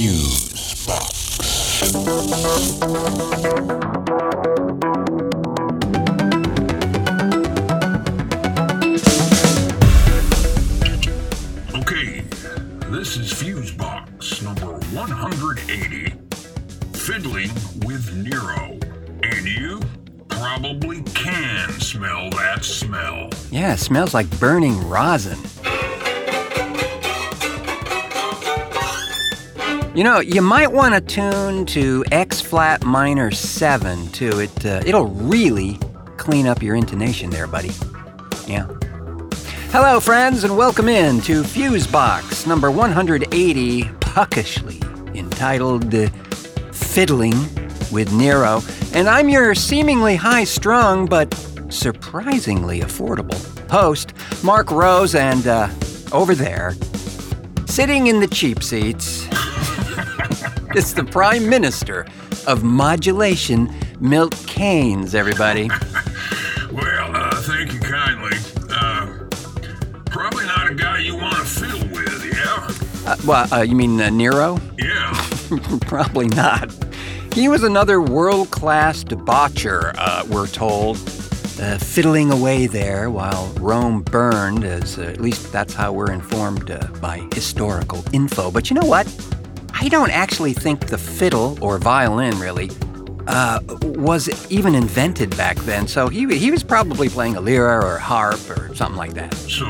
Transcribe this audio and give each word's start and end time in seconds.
Fusebox. 0.00 1.04
Okay, 11.74 12.22
this 12.88 13.18
is 13.18 13.30
Fusebox 13.30 14.42
number 14.42 14.72
180. 14.96 16.14
Fiddling 16.94 17.50
with 17.84 18.16
Nero. 18.16 18.78
And 19.22 19.44
you 19.44 19.82
probably 20.28 21.02
can 21.12 21.68
smell 21.78 22.30
that 22.30 22.64
smell. 22.64 23.28
Yeah, 23.50 23.74
it 23.74 23.78
smells 23.80 24.14
like 24.14 24.30
burning 24.40 24.88
rosin. 24.88 25.36
You 30.00 30.04
know, 30.04 30.20
you 30.20 30.40
might 30.40 30.72
want 30.72 30.94
to 30.94 31.02
tune 31.02 31.66
to 31.66 32.06
X 32.10 32.40
flat 32.40 32.86
minor 32.86 33.30
7 33.30 34.08
too. 34.12 34.40
It 34.40 34.64
uh, 34.64 34.80
it'll 34.86 35.08
really 35.08 35.78
clean 36.16 36.46
up 36.46 36.62
your 36.62 36.74
intonation 36.74 37.28
there, 37.28 37.46
buddy. 37.46 37.72
Yeah. 38.46 38.66
Hello, 39.72 40.00
friends, 40.00 40.42
and 40.42 40.56
welcome 40.56 40.88
in 40.88 41.20
to 41.20 41.42
Fusebox 41.42 42.46
number 42.46 42.70
180, 42.70 43.82
puckishly 44.00 44.80
entitled 45.14 45.94
uh, 45.94 46.08
Fiddling 46.72 47.36
with 47.92 48.10
Nero. 48.10 48.62
And 48.94 49.06
I'm 49.06 49.28
your 49.28 49.54
seemingly 49.54 50.16
high 50.16 50.44
strung 50.44 51.04
but 51.04 51.34
surprisingly 51.68 52.80
affordable 52.80 53.36
host, 53.70 54.14
Marc 54.42 54.70
Rose, 54.70 55.14
and 55.14 55.46
uh, 55.46 55.68
over 56.10 56.34
there, 56.34 56.74
sitting 57.66 58.06
in 58.06 58.20
the 58.20 58.28
cheap 58.28 58.62
seats, 58.62 59.28
is 60.74 60.94
the 60.94 61.04
Prime 61.04 61.48
Minister 61.48 62.06
of 62.46 62.62
Modulation, 62.62 63.74
Milt 63.98 64.34
Kanes, 64.46 65.14
everybody. 65.14 65.68
Well, 66.72 67.16
uh, 67.16 67.34
thank 67.42 67.72
you 67.72 67.80
kindly. 67.80 68.38
Uh, 68.70 69.24
probably 70.06 70.44
not 70.44 70.70
a 70.70 70.74
guy 70.74 70.98
you 71.00 71.16
want 71.16 71.34
to 71.34 71.42
fiddle 71.44 71.88
with, 71.88 72.24
yeah? 72.32 73.10
Uh, 73.10 73.16
well, 73.26 73.52
uh, 73.52 73.62
you 73.62 73.74
mean 73.74 74.00
uh, 74.00 74.08
Nero? 74.08 74.56
Yeah. 74.78 75.12
Probably 75.80 76.28
not. 76.28 76.72
He 77.34 77.48
was 77.48 77.64
another 77.64 78.00
world 78.00 78.52
class 78.52 79.02
debaucher, 79.02 79.92
uh, 79.98 80.24
we're 80.28 80.46
told, 80.46 80.96
uh, 81.60 81.76
fiddling 81.78 82.30
away 82.30 82.68
there 82.68 83.10
while 83.10 83.48
Rome 83.58 84.02
burned, 84.02 84.62
as 84.62 84.96
uh, 84.96 85.02
at 85.02 85.20
least 85.20 85.50
that's 85.50 85.74
how 85.74 85.92
we're 85.92 86.12
informed 86.12 86.70
uh, 86.70 86.86
by 87.00 87.26
historical 87.34 88.04
info. 88.12 88.52
But 88.52 88.70
you 88.70 88.74
know 88.74 88.86
what? 88.86 89.06
I 89.82 89.88
don't 89.88 90.10
actually 90.10 90.52
think 90.52 90.88
the 90.88 90.98
fiddle, 90.98 91.56
or 91.62 91.78
violin 91.78 92.38
really, 92.38 92.70
uh, 93.26 93.60
was 93.82 94.28
even 94.50 94.74
invented 94.74 95.34
back 95.38 95.56
then. 95.60 95.88
So 95.88 96.08
he, 96.08 96.26
he 96.36 96.50
was 96.50 96.62
probably 96.62 97.08
playing 97.08 97.36
a 97.36 97.40
lyra 97.40 97.82
or 97.82 97.96
harp 97.96 98.40
or 98.50 98.74
something 98.74 98.98
like 98.98 99.14
that. 99.14 99.34
So, 99.34 99.64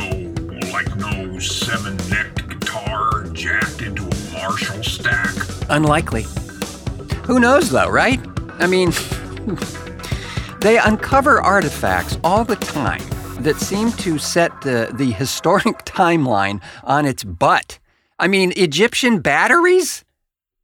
like 0.72 0.96
no 0.96 1.38
seven 1.38 1.96
necked 2.08 2.48
guitar 2.48 3.24
jacked 3.32 3.82
into 3.82 4.02
a 4.02 4.32
Marshall 4.32 4.82
stack? 4.82 5.32
Unlikely. 5.68 6.26
Who 7.24 7.38
knows, 7.38 7.70
though, 7.70 7.88
right? 7.88 8.20
I 8.58 8.66
mean, 8.66 8.92
they 10.60 10.78
uncover 10.78 11.40
artifacts 11.40 12.18
all 12.24 12.44
the 12.44 12.56
time 12.56 13.08
that 13.42 13.56
seem 13.58 13.92
to 13.92 14.18
set 14.18 14.60
the, 14.62 14.90
the 14.92 15.12
historic 15.12 15.64
timeline 15.84 16.60
on 16.82 17.06
its 17.06 17.22
butt. 17.22 17.78
I 18.20 18.28
mean, 18.28 18.52
Egyptian 18.54 19.20
batteries? 19.20 20.04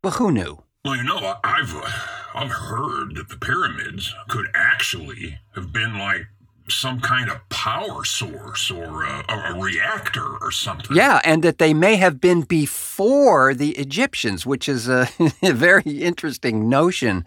Well, 0.04 0.12
who 0.12 0.30
knew? 0.30 0.62
Well, 0.84 0.96
you 0.96 1.02
know, 1.02 1.36
I've 1.42 1.74
uh, 1.74 1.90
I've 2.34 2.52
heard 2.52 3.16
that 3.16 3.30
the 3.30 3.38
pyramids 3.38 4.14
could 4.28 4.46
actually 4.54 5.38
have 5.54 5.72
been 5.72 5.98
like 5.98 6.26
some 6.68 7.00
kind 7.00 7.30
of 7.30 7.48
power 7.48 8.04
source 8.04 8.70
or 8.70 9.04
a, 9.04 9.24
a, 9.28 9.54
a 9.54 9.60
reactor 9.60 10.36
or 10.40 10.50
something. 10.50 10.94
Yeah, 10.94 11.20
and 11.24 11.42
that 11.42 11.58
they 11.58 11.72
may 11.72 11.96
have 11.96 12.20
been 12.20 12.42
before 12.42 13.54
the 13.54 13.70
Egyptians, 13.72 14.44
which 14.44 14.68
is 14.68 14.86
a, 14.86 15.08
a 15.42 15.52
very 15.52 16.02
interesting 16.02 16.68
notion. 16.68 17.24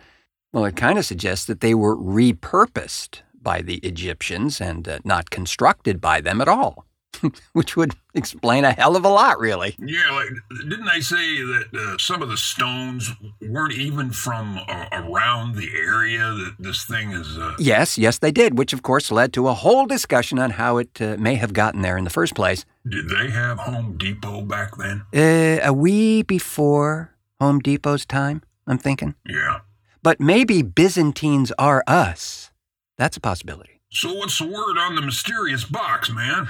Well, 0.54 0.66
it 0.66 0.76
kind 0.76 1.00
of 1.00 1.06
suggests 1.06 1.46
that 1.46 1.62
they 1.62 1.74
were 1.74 1.98
repurposed 1.98 3.22
by 3.42 3.62
the 3.62 3.78
Egyptians 3.78 4.62
and 4.62 4.88
uh, 4.88 5.00
not 5.04 5.32
constructed 5.32 6.00
by 6.00 6.22
them 6.22 6.40
at 6.40 6.48
all, 6.48 6.86
which 7.54 7.76
would 7.76 7.96
explain 8.14 8.64
a 8.66 8.72
hell 8.72 8.96
of 8.96 9.04
a 9.06 9.10
lot, 9.10 9.40
really. 9.40 9.76
Yeah, 9.80 10.12
like 10.12 10.30
didn't 10.70 10.86
they 10.86 11.02
say 11.02 11.42
that 11.42 11.66
uh, 11.74 11.98
some 11.98 12.22
of 12.22 12.30
the 12.30 12.38
stones 12.38 13.12
weren't 13.42 13.74
even 13.74 14.12
from 14.12 14.60
uh, 14.68 14.86
around 14.92 15.56
the 15.56 15.70
area 15.76 16.20
that 16.20 16.56
this 16.60 16.86
thing 16.86 17.12
is? 17.12 17.38
Uh, 17.38 17.56
Yes, 17.60 17.98
yes, 17.98 18.20
they 18.20 18.32
did, 18.32 18.58
which 18.58 18.74
of 18.74 18.84
course 18.84 19.12
led 19.12 19.34
to 19.34 19.48
a 19.48 19.54
whole 19.54 19.86
discussion 19.86 20.40
on 20.40 20.52
how 20.52 20.78
it 20.78 21.02
uh, 21.02 21.16
may 21.20 21.36
have 21.36 21.54
gotten 21.54 21.82
there 21.82 21.98
in 21.98 22.04
the 22.04 22.10
first 22.10 22.36
place. 22.36 22.66
did 22.88 23.10
they 23.10 23.30
have 23.30 23.60
Home 23.60 23.98
Depot 23.98 24.42
back 24.42 24.72
then? 24.78 25.04
Uh, 25.14 25.60
a 25.68 25.74
wee 25.74 26.22
before 26.24 27.16
Home 27.40 27.60
Depot's 27.60 28.06
time, 28.06 28.42
I'm 28.68 28.78
thinking. 28.78 29.16
Yeah. 29.28 29.60
But 30.02 30.20
maybe 30.22 30.62
Byzantines 30.62 31.52
are 31.60 31.84
us. 31.86 32.52
That's 32.98 33.18
a 33.18 33.20
possibility. 33.22 33.82
So 33.92 34.14
what's 34.14 34.38
the 34.38 34.46
word 34.48 34.78
on 34.78 34.96
the 34.96 35.02
mysterious 35.02 35.66
box, 35.66 36.10
man? 36.12 36.48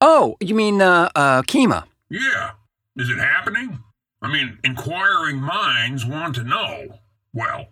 Oh, 0.00 0.36
you 0.40 0.54
mean 0.54 0.82
uh, 0.82 1.08
uh, 1.14 1.42
Kyma? 1.42 1.84
Yeah. 2.10 2.52
Is 2.96 3.10
it 3.10 3.18
happening? 3.18 3.82
I 4.22 4.32
mean, 4.32 4.58
inquiring 4.64 5.40
minds 5.40 6.06
want 6.06 6.34
to 6.36 6.44
know. 6.44 6.98
Well, 7.32 7.66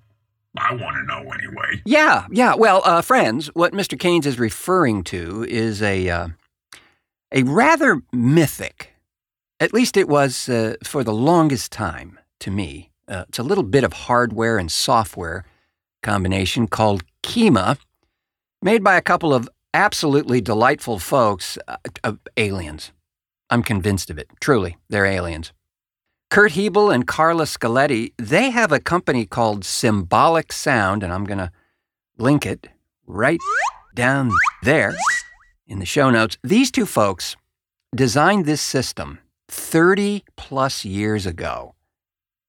I 0.56 0.74
want 0.74 0.96
to 0.96 1.04
know 1.04 1.30
anyway. 1.32 1.80
Yeah, 1.84 2.26
yeah. 2.30 2.54
Well, 2.54 2.82
uh, 2.84 3.00
friends, 3.00 3.46
what 3.54 3.72
Mr. 3.72 3.96
Kanes 3.98 4.26
is 4.26 4.38
referring 4.38 5.04
to 5.04 5.46
is 5.48 5.80
a 5.80 6.08
uh, 6.08 6.28
a 7.32 7.42
rather 7.44 8.02
mythic. 8.12 8.90
At 9.60 9.72
least 9.72 9.96
it 9.96 10.08
was 10.08 10.48
uh, 10.48 10.74
for 10.84 11.04
the 11.04 11.14
longest 11.14 11.72
time 11.72 12.18
to 12.40 12.50
me. 12.50 12.90
Uh, 13.08 13.24
it's 13.28 13.38
a 13.38 13.42
little 13.42 13.64
bit 13.64 13.84
of 13.84 13.92
hardware 13.92 14.58
and 14.58 14.70
software 14.70 15.44
combination 16.02 16.66
called 16.66 17.04
Kyma, 17.22 17.78
made 18.60 18.82
by 18.84 18.96
a 18.96 19.02
couple 19.02 19.32
of 19.32 19.48
absolutely 19.74 20.40
delightful 20.40 20.98
folks, 20.98 21.58
uh, 21.68 21.76
uh, 22.04 22.14
aliens. 22.36 22.92
I'm 23.50 23.62
convinced 23.62 24.10
of 24.10 24.18
it. 24.18 24.28
Truly, 24.40 24.76
they're 24.88 25.06
aliens. 25.06 25.52
Kurt 26.30 26.52
Hebel 26.52 26.90
and 26.90 27.06
Carla 27.06 27.44
Scaletti, 27.44 28.14
they 28.16 28.50
have 28.50 28.72
a 28.72 28.80
company 28.80 29.26
called 29.26 29.64
Symbolic 29.64 30.50
Sound, 30.52 31.02
and 31.02 31.12
I'm 31.12 31.24
going 31.24 31.38
to 31.38 31.52
link 32.16 32.46
it 32.46 32.68
right 33.06 33.40
down 33.94 34.30
there 34.62 34.94
in 35.66 35.78
the 35.78 35.84
show 35.86 36.08
notes. 36.10 36.38
These 36.42 36.70
two 36.70 36.86
folks 36.86 37.36
designed 37.94 38.46
this 38.46 38.62
system 38.62 39.18
30 39.48 40.24
plus 40.36 40.84
years 40.84 41.26
ago. 41.26 41.74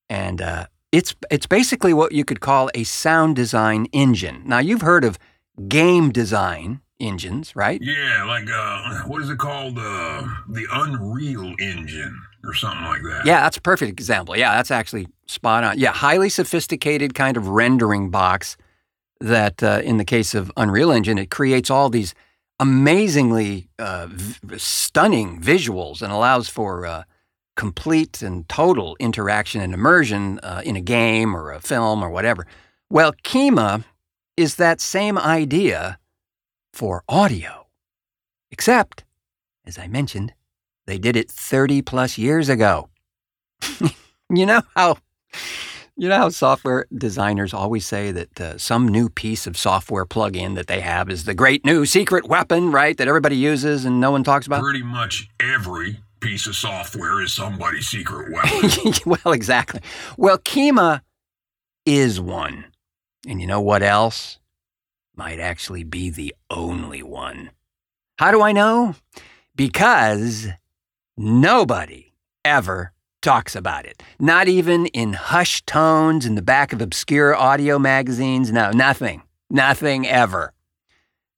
And 0.10 0.42
uh, 0.42 0.68
it's, 0.94 1.16
it's 1.30 1.48
basically 1.48 1.94
what 1.94 2.14
you 2.14 2.24
could 2.24 2.40
call 2.40 2.70
a 2.74 2.84
sound 2.84 3.36
design 3.36 3.88
engine. 3.92 4.44
Now, 4.46 4.60
you've 4.60 4.82
heard 4.82 5.04
of 5.04 5.20
game 5.68 6.12
design 6.12 6.80
engines, 7.04 7.56
right? 7.56 7.82
Yeah, 7.82 8.24
like 8.26 8.50
uh, 8.50 9.02
what 9.08 9.22
is 9.22 9.30
it 9.30 9.38
called? 9.38 9.78
Uh, 9.78 10.24
the 10.50 10.66
Unreal 10.72 11.54
Engine 11.60 12.20
or 12.44 12.54
something 12.54 12.86
like 12.86 13.02
that. 13.04 13.26
Yeah, 13.26 13.42
that's 13.42 13.58
a 13.58 13.62
perfect 13.62 13.92
example. 13.92 14.36
Yeah, 14.36 14.56
that's 14.56 14.72
actually 14.72 15.08
spot 15.28 15.64
on. 15.64 15.80
Yeah, 15.80 15.92
highly 15.92 16.30
sophisticated 16.30 17.14
kind 17.14 17.38
of 17.38 17.48
rendering 17.48 18.10
box 18.10 18.58
that, 19.20 19.64
uh, 19.64 19.82
in 19.84 19.98
the 19.98 20.06
case 20.06 20.34
of 20.34 20.52
Unreal 20.58 20.92
Engine, 20.92 21.18
it 21.18 21.30
creates 21.30 21.70
all 21.70 21.90
these 21.90 22.14
amazingly 22.60 23.70
uh, 23.80 24.08
v- 24.10 24.58
stunning 24.58 25.42
visuals 25.42 26.02
and 26.02 26.12
allows 26.12 26.50
for 26.50 26.86
uh, 26.86 27.04
complete 27.56 28.22
and 28.22 28.48
total 28.50 28.96
interaction 29.00 29.62
and 29.62 29.74
immersion 29.74 30.40
uh, 30.44 30.62
in 30.66 30.76
a 30.76 30.82
game 30.82 31.36
or 31.36 31.52
a 31.52 31.60
film 31.60 32.04
or 32.04 32.10
whatever. 32.10 32.46
Well, 32.90 33.14
Kyma 33.24 33.84
is 34.36 34.56
that 34.56 34.82
same 34.82 35.18
idea 35.18 35.98
for 36.74 37.04
audio, 37.08 37.68
except, 38.52 39.06
as 39.66 39.78
I 39.78 39.88
mentioned, 39.88 40.34
they 40.88 40.98
did 40.98 41.16
it 41.16 41.30
30 41.30 41.82
plus 41.84 42.18
years 42.18 42.50
ago. 42.50 42.90
you 44.30 44.46
know 44.46 44.62
how 44.76 44.98
you 45.96 46.10
know 46.10 46.18
how 46.18 46.30
software 46.30 46.86
designers 46.94 47.54
always 47.54 47.86
say 47.86 48.12
that 48.12 48.42
uh, 48.42 48.58
some 48.58 48.88
new 48.88 49.10
piece 49.10 49.46
of 49.46 49.56
software 49.56 50.06
plug-in 50.06 50.56
that 50.56 50.68
they 50.68 50.82
have 50.82 51.10
is 51.10 51.26
the 51.26 51.36
great 51.36 51.64
new 51.64 51.86
secret 51.86 52.28
weapon, 52.28 52.72
right? 52.72 52.98
That 52.98 53.08
everybody 53.08 53.38
uses 53.38 53.86
and 53.86 54.02
no 54.02 54.12
one 54.12 54.24
talks 54.24 54.48
about. 54.48 54.62
Pretty 54.62 54.84
much 54.84 55.30
every 55.40 56.00
piece 56.20 56.48
of 56.48 56.56
software 56.56 57.22
is 57.22 57.34
somebody's 57.34 57.88
secret 57.88 58.34
weapon. 58.34 58.94
well, 59.06 59.34
exactly. 59.34 59.82
Well, 60.18 60.40
Kyma 60.40 61.02
is 61.86 62.20
one. 62.20 62.66
And 63.28 63.40
you 63.40 63.48
know 63.48 63.62
what 63.62 63.84
else? 63.84 64.40
Might 65.16 65.40
actually 65.40 65.84
be 65.84 66.10
the 66.10 66.34
only 66.50 67.04
one. 67.04 67.52
How 68.18 68.32
do 68.32 68.42
I 68.42 68.52
know? 68.52 68.96
Because 69.56 70.48
nobody 71.16 72.14
ever 72.44 72.94
talks 73.22 73.56
about 73.56 73.86
it. 73.86 74.02
Not 74.20 74.48
even 74.48 74.88
in 74.88 75.14
hushed 75.14 75.68
tones 75.68 76.26
in 76.26 76.34
the 76.34 76.42
back 76.42 76.74
of 76.74 76.82
obscure 76.82 77.36
audio 77.36 77.78
magazines. 77.78 78.52
No, 78.52 78.72
nothing. 78.72 79.22
Nothing 79.50 80.08
ever. 80.08 80.52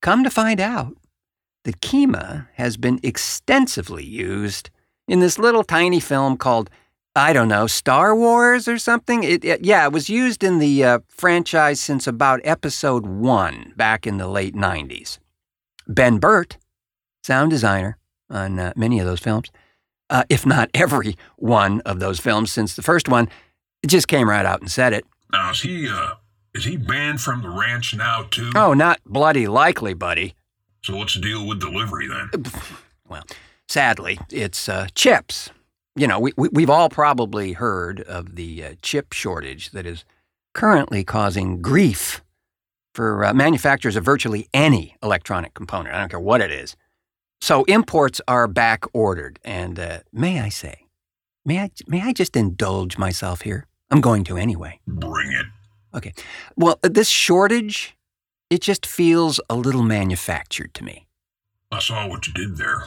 Come 0.01 0.23
to 0.23 0.29
find 0.29 0.61
out, 0.61 0.95
the 1.65 1.73
Kyma 1.73 2.47
has 2.53 2.77
been 2.77 2.99
extensively 3.03 4.05
used 4.05 4.69
in 5.07 5.19
this 5.19 5.37
little 5.37 5.63
tiny 5.63 5.99
film 5.99 6.37
called, 6.37 6.69
I 7.15 7.31
don't 7.31 7.47
know, 7.47 7.65
Star 7.67 8.13
Wars 8.15 8.67
or 8.67 8.77
something. 8.77 9.23
It, 9.23 9.45
it- 9.45 9.63
yeah, 9.63 9.85
it 9.85 9.91
was 9.93 10.09
used 10.09 10.43
in 10.43 10.59
the 10.59 10.83
uh, 10.83 10.99
franchise 11.09 11.79
since 11.79 12.07
about 12.07 12.41
episode 12.43 13.05
one 13.05 13.73
back 13.77 14.05
in 14.05 14.17
the 14.17 14.27
late 14.27 14.53
90s. 14.55 15.19
Ben 15.87 16.17
Burtt, 16.17 16.57
sound 17.23 17.51
designer 17.51 17.97
on 18.29 18.59
uh, 18.59 18.73
many 18.75 18.99
of 18.99 19.05
those 19.05 19.19
films, 19.19 19.49
uh, 20.09 20.23
if 20.29 20.45
not 20.45 20.69
every 20.73 21.15
one 21.37 21.79
of 21.81 21.99
those 21.99 22.19
films 22.19 22.51
since 22.51 22.75
the 22.75 22.81
first 22.81 23.07
one, 23.07 23.29
just 23.87 24.07
came 24.07 24.29
right 24.29 24.45
out 24.45 24.59
and 24.61 24.69
said 24.71 24.93
it. 24.93 25.05
Now 25.31 25.51
is 25.51 25.61
he 25.61 25.87
uh 25.89 26.15
is 26.53 26.63
he 26.65 26.77
banned 26.77 27.21
from 27.21 27.41
the 27.43 27.49
ranch 27.49 27.93
now 27.95 28.23
too? 28.31 28.51
Oh, 28.55 28.73
not 28.73 28.99
bloody 29.05 29.47
likely, 29.47 29.93
buddy. 29.93 30.33
So 30.83 30.95
what's 30.95 31.15
the 31.15 31.21
deal 31.21 31.45
with 31.45 31.59
delivery 31.59 32.07
then? 32.07 32.29
Well, 33.07 33.23
sadly, 33.67 34.17
it's 34.31 34.67
uh, 34.69 34.87
chips. 34.95 35.49
You 35.95 36.07
know, 36.07 36.19
we, 36.19 36.33
we, 36.35 36.49
we've 36.49 36.69
all 36.69 36.89
probably 36.89 37.53
heard 37.53 38.01
of 38.01 38.35
the 38.35 38.63
uh, 38.63 38.73
chip 38.81 39.13
shortage 39.13 39.71
that 39.71 39.85
is 39.85 40.03
currently 40.53 41.03
causing 41.03 41.61
grief 41.61 42.21
for 42.93 43.23
uh, 43.23 43.33
manufacturers 43.33 43.95
of 43.95 44.03
virtually 44.03 44.47
any 44.53 44.95
electronic 45.01 45.53
component. 45.53 45.95
I 45.95 45.99
don't 45.99 46.09
care 46.09 46.19
what 46.19 46.41
it 46.41 46.51
is. 46.51 46.75
So 47.41 47.63
imports 47.65 48.21
are 48.27 48.47
back 48.47 48.85
ordered. 48.93 49.39
And 49.43 49.79
uh, 49.79 49.99
may 50.11 50.39
I 50.39 50.49
say, 50.49 50.87
may 51.45 51.59
I, 51.59 51.71
may 51.87 52.01
I 52.01 52.13
just 52.13 52.35
indulge 52.35 52.97
myself 52.97 53.41
here? 53.41 53.67
I'm 53.91 54.01
going 54.01 54.23
to 54.25 54.37
anyway. 54.37 54.79
Bring 54.87 55.31
it. 55.31 55.45
Okay. 55.93 56.13
Well, 56.55 56.79
this 56.81 57.07
shortage, 57.07 57.95
it 58.49 58.61
just 58.61 58.85
feels 58.85 59.39
a 59.49 59.55
little 59.55 59.83
manufactured 59.83 60.73
to 60.73 60.83
me. 60.83 61.07
I 61.71 61.79
saw 61.79 62.07
what 62.07 62.27
you 62.27 62.33
did 62.33 62.57
there. 62.57 62.85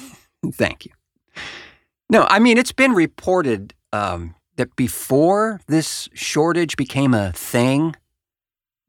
Thank 0.52 0.86
you. 0.86 0.92
No, 2.10 2.26
I 2.28 2.40
mean, 2.40 2.58
it's 2.58 2.72
been 2.72 2.92
reported 2.92 3.72
um, 3.92 4.34
that 4.56 4.74
before 4.74 5.60
this 5.68 6.08
shortage 6.12 6.76
became 6.76 7.14
a 7.14 7.30
thing, 7.30 7.94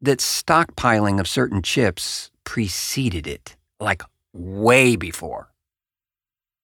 that 0.01 0.17
stockpiling 0.17 1.19
of 1.19 1.27
certain 1.27 1.61
chips 1.61 2.31
preceded 2.45 3.27
it, 3.27 3.55
like 3.79 4.01
way 4.33 4.95
before. 4.95 5.53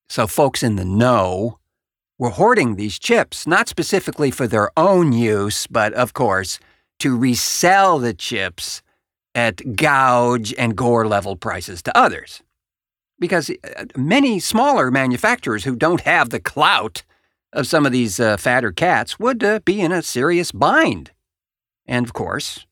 So, 0.09 0.25
folks 0.25 0.63
in 0.63 0.77
the 0.77 0.85
know 0.85 1.59
were 2.17 2.31
hoarding 2.31 2.75
these 2.75 2.97
chips, 2.97 3.45
not 3.45 3.69
specifically 3.69 4.31
for 4.31 4.47
their 4.47 4.71
own 4.75 5.13
use, 5.13 5.67
but 5.67 5.93
of 5.93 6.15
course, 6.15 6.57
to 6.97 7.15
resell 7.15 7.99
the 7.99 8.15
chips 8.15 8.81
at 9.35 9.75
gouge 9.75 10.55
and 10.57 10.75
gore 10.75 11.07
level 11.07 11.35
prices 11.35 11.83
to 11.83 11.95
others 11.95 12.41
because 13.19 13.49
uh, 13.49 13.85
many 13.95 14.39
smaller 14.39 14.91
manufacturers 14.91 15.63
who 15.63 15.75
don't 15.75 16.01
have 16.01 16.29
the 16.29 16.39
clout 16.39 17.03
of 17.53 17.67
some 17.67 17.85
of 17.85 17.91
these 17.91 18.19
uh, 18.19 18.37
fatter 18.37 18.71
cats 18.71 19.19
would 19.19 19.43
uh, 19.43 19.59
be 19.65 19.81
in 19.81 19.91
a 19.91 20.01
serious 20.01 20.51
bind. 20.51 21.11
And 21.85 22.05
of 22.05 22.13
course, 22.13 22.65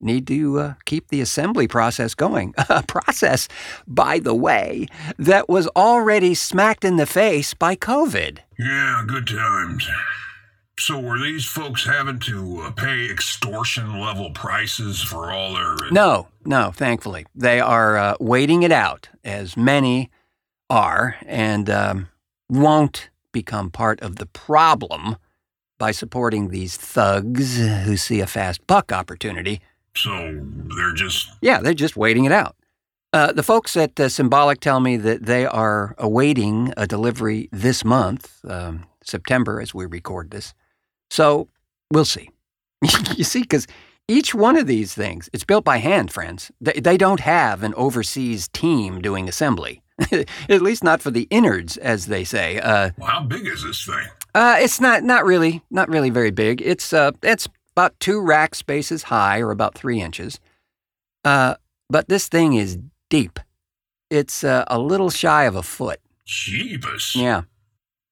need 0.00 0.26
to 0.28 0.58
uh, 0.58 0.74
keep 0.84 1.08
the 1.08 1.20
assembly 1.20 1.68
process 1.68 2.14
going. 2.14 2.54
A 2.68 2.82
process, 2.82 3.48
by 3.86 4.18
the 4.18 4.34
way, 4.34 4.86
that 5.18 5.48
was 5.48 5.66
already 5.68 6.34
smacked 6.34 6.84
in 6.84 6.96
the 6.96 7.06
face 7.06 7.54
by 7.54 7.76
COVID. 7.76 8.38
Yeah, 8.58 9.04
good 9.06 9.26
times. 9.26 9.86
So 10.80 10.98
were 10.98 11.18
these 11.18 11.44
folks 11.44 11.84
having 11.84 12.20
to 12.20 12.62
uh, 12.62 12.70
pay 12.70 13.10
extortion 13.10 14.00
level 14.00 14.30
prices 14.30 15.02
for 15.02 15.30
all 15.30 15.52
their 15.52 15.76
No, 15.90 16.28
no, 16.46 16.70
thankfully. 16.70 17.26
They 17.34 17.60
are 17.60 17.98
uh, 17.98 18.14
waiting 18.18 18.62
it 18.62 18.72
out, 18.72 19.10
as 19.22 19.58
many 19.58 20.10
are, 20.70 21.16
and 21.26 21.68
um, 21.68 22.08
won't 22.48 23.10
become 23.30 23.70
part 23.70 24.00
of 24.00 24.16
the 24.16 24.24
problem 24.24 25.16
by 25.78 25.90
supporting 25.90 26.48
these 26.48 26.78
thugs 26.78 27.58
who 27.58 27.98
see 27.98 28.20
a 28.20 28.26
fast 28.26 28.66
buck 28.66 28.90
opportunity. 28.90 29.60
So 29.94 30.40
they're 30.74 30.94
just 30.94 31.28
Yeah, 31.42 31.60
they're 31.60 31.74
just 31.74 31.96
waiting 31.98 32.24
it 32.24 32.32
out. 32.32 32.56
Uh, 33.12 33.32
the 33.32 33.42
folks 33.42 33.76
at 33.76 34.00
uh, 34.00 34.08
Symbolic 34.08 34.60
tell 34.60 34.80
me 34.80 34.96
that 34.96 35.26
they 35.26 35.44
are 35.44 35.94
awaiting 35.98 36.72
a 36.78 36.86
delivery 36.86 37.50
this 37.52 37.84
month, 37.84 38.42
um, 38.48 38.86
September, 39.04 39.60
as 39.60 39.74
we 39.74 39.84
record 39.84 40.30
this. 40.30 40.54
So 41.10 41.48
we'll 41.90 42.04
see. 42.04 42.30
you 43.16 43.24
see, 43.24 43.42
because 43.42 43.66
each 44.08 44.34
one 44.34 44.56
of 44.56 44.66
these 44.66 44.94
things, 44.94 45.28
it's 45.32 45.44
built 45.44 45.64
by 45.64 45.76
hand, 45.78 46.10
friends. 46.10 46.50
They, 46.60 46.72
they 46.72 46.96
don't 46.96 47.20
have 47.20 47.62
an 47.62 47.74
overseas 47.74 48.48
team 48.48 49.00
doing 49.00 49.28
assembly, 49.28 49.82
at 50.48 50.62
least 50.62 50.82
not 50.82 51.02
for 51.02 51.10
the 51.10 51.26
innards, 51.30 51.76
as 51.76 52.06
they 52.06 52.24
say. 52.24 52.58
Uh, 52.58 52.90
well, 52.96 53.08
how 53.08 53.22
big 53.22 53.46
is 53.46 53.62
this 53.62 53.84
thing? 53.84 54.06
uh, 54.34 54.56
it's 54.58 54.80
not 54.80 55.02
not 55.02 55.24
really 55.24 55.62
not 55.70 55.88
really 55.88 56.10
very 56.10 56.30
big. 56.30 56.62
It's 56.62 56.92
uh 56.92 57.12
it's 57.22 57.48
about 57.72 57.98
two 58.00 58.20
rack 58.20 58.54
spaces 58.54 59.04
high, 59.04 59.40
or 59.40 59.50
about 59.50 59.74
three 59.74 60.00
inches. 60.00 60.40
Uh, 61.24 61.54
but 61.88 62.08
this 62.08 62.28
thing 62.28 62.54
is 62.54 62.78
deep. 63.08 63.38
It's 64.10 64.42
uh, 64.42 64.64
a 64.66 64.78
little 64.78 65.10
shy 65.10 65.44
of 65.44 65.54
a 65.54 65.62
foot. 65.62 66.00
Jeebus. 66.26 67.14
Yeah. 67.14 67.42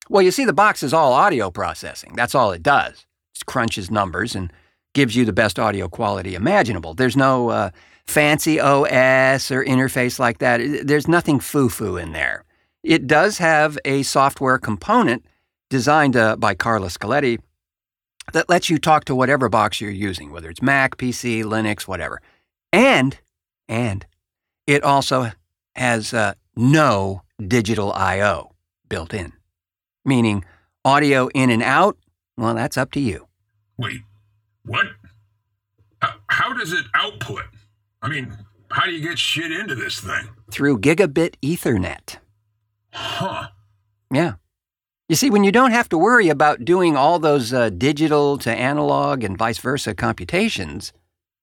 Well, 0.08 0.22
you 0.22 0.30
see, 0.30 0.44
the 0.44 0.52
box 0.52 0.82
is 0.82 0.92
all 0.92 1.12
audio 1.12 1.50
processing. 1.50 2.14
That's 2.14 2.34
all 2.34 2.52
it 2.52 2.62
does. 2.62 3.06
It 3.36 3.46
crunches 3.46 3.90
numbers 3.90 4.34
and 4.34 4.52
gives 4.94 5.14
you 5.14 5.24
the 5.24 5.32
best 5.32 5.58
audio 5.58 5.88
quality 5.88 6.34
imaginable. 6.34 6.94
There's 6.94 7.16
no 7.16 7.50
uh, 7.50 7.70
fancy 8.06 8.58
OS 8.58 9.50
or 9.50 9.64
interface 9.64 10.18
like 10.18 10.38
that. 10.38 10.60
There's 10.84 11.06
nothing 11.06 11.40
foo 11.40 11.68
foo 11.68 11.96
in 11.96 12.12
there. 12.12 12.44
It 12.82 13.06
does 13.06 13.38
have 13.38 13.78
a 13.84 14.02
software 14.02 14.58
component 14.58 15.24
designed 15.68 16.16
uh, 16.16 16.36
by 16.36 16.54
Carla 16.54 16.88
Scaletti 16.88 17.38
that 18.32 18.48
lets 18.48 18.70
you 18.70 18.78
talk 18.78 19.04
to 19.06 19.14
whatever 19.14 19.48
box 19.48 19.80
you're 19.80 19.90
using, 19.90 20.30
whether 20.32 20.48
it's 20.48 20.62
Mac, 20.62 20.96
PC, 20.96 21.44
Linux, 21.44 21.82
whatever. 21.82 22.20
And, 22.72 23.18
and 23.68 24.06
it 24.66 24.82
also 24.82 25.32
has 25.74 26.14
uh, 26.14 26.34
no 26.56 27.22
digital 27.46 27.92
I/O 27.92 28.52
built 28.88 29.14
in, 29.14 29.32
meaning 30.08 30.44
audio 30.84 31.28
in 31.28 31.50
and 31.50 31.62
out. 31.62 31.96
Well, 32.36 32.54
that's 32.54 32.76
up 32.76 32.90
to 32.92 33.00
you. 33.00 33.28
Wait, 33.76 34.00
what? 34.64 34.86
How, 36.28 36.52
does 36.52 36.72
it 36.72 36.84
output? 36.94 37.42
I 38.02 38.08
mean, 38.08 38.32
how 38.70 38.86
do 38.86 38.92
you 38.92 39.00
get 39.00 39.18
shit 39.18 39.52
into 39.52 39.74
this 39.74 40.00
thing? 40.00 40.28
through 40.50 40.78
gigabit 40.78 41.34
Ethernet. 41.42 42.18
Huh. 42.92 43.48
Yeah. 44.12 44.34
You 45.08 45.16
see, 45.16 45.30
when 45.30 45.44
you 45.44 45.52
don't 45.52 45.70
have 45.70 45.88
to 45.90 45.98
worry 45.98 46.28
about 46.28 46.64
doing 46.64 46.96
all 46.96 47.18
those 47.18 47.52
uh, 47.52 47.70
digital 47.70 48.36
to 48.38 48.50
analog 48.50 49.24
and 49.24 49.38
vice 49.38 49.58
versa 49.58 49.94
computations, 49.94 50.92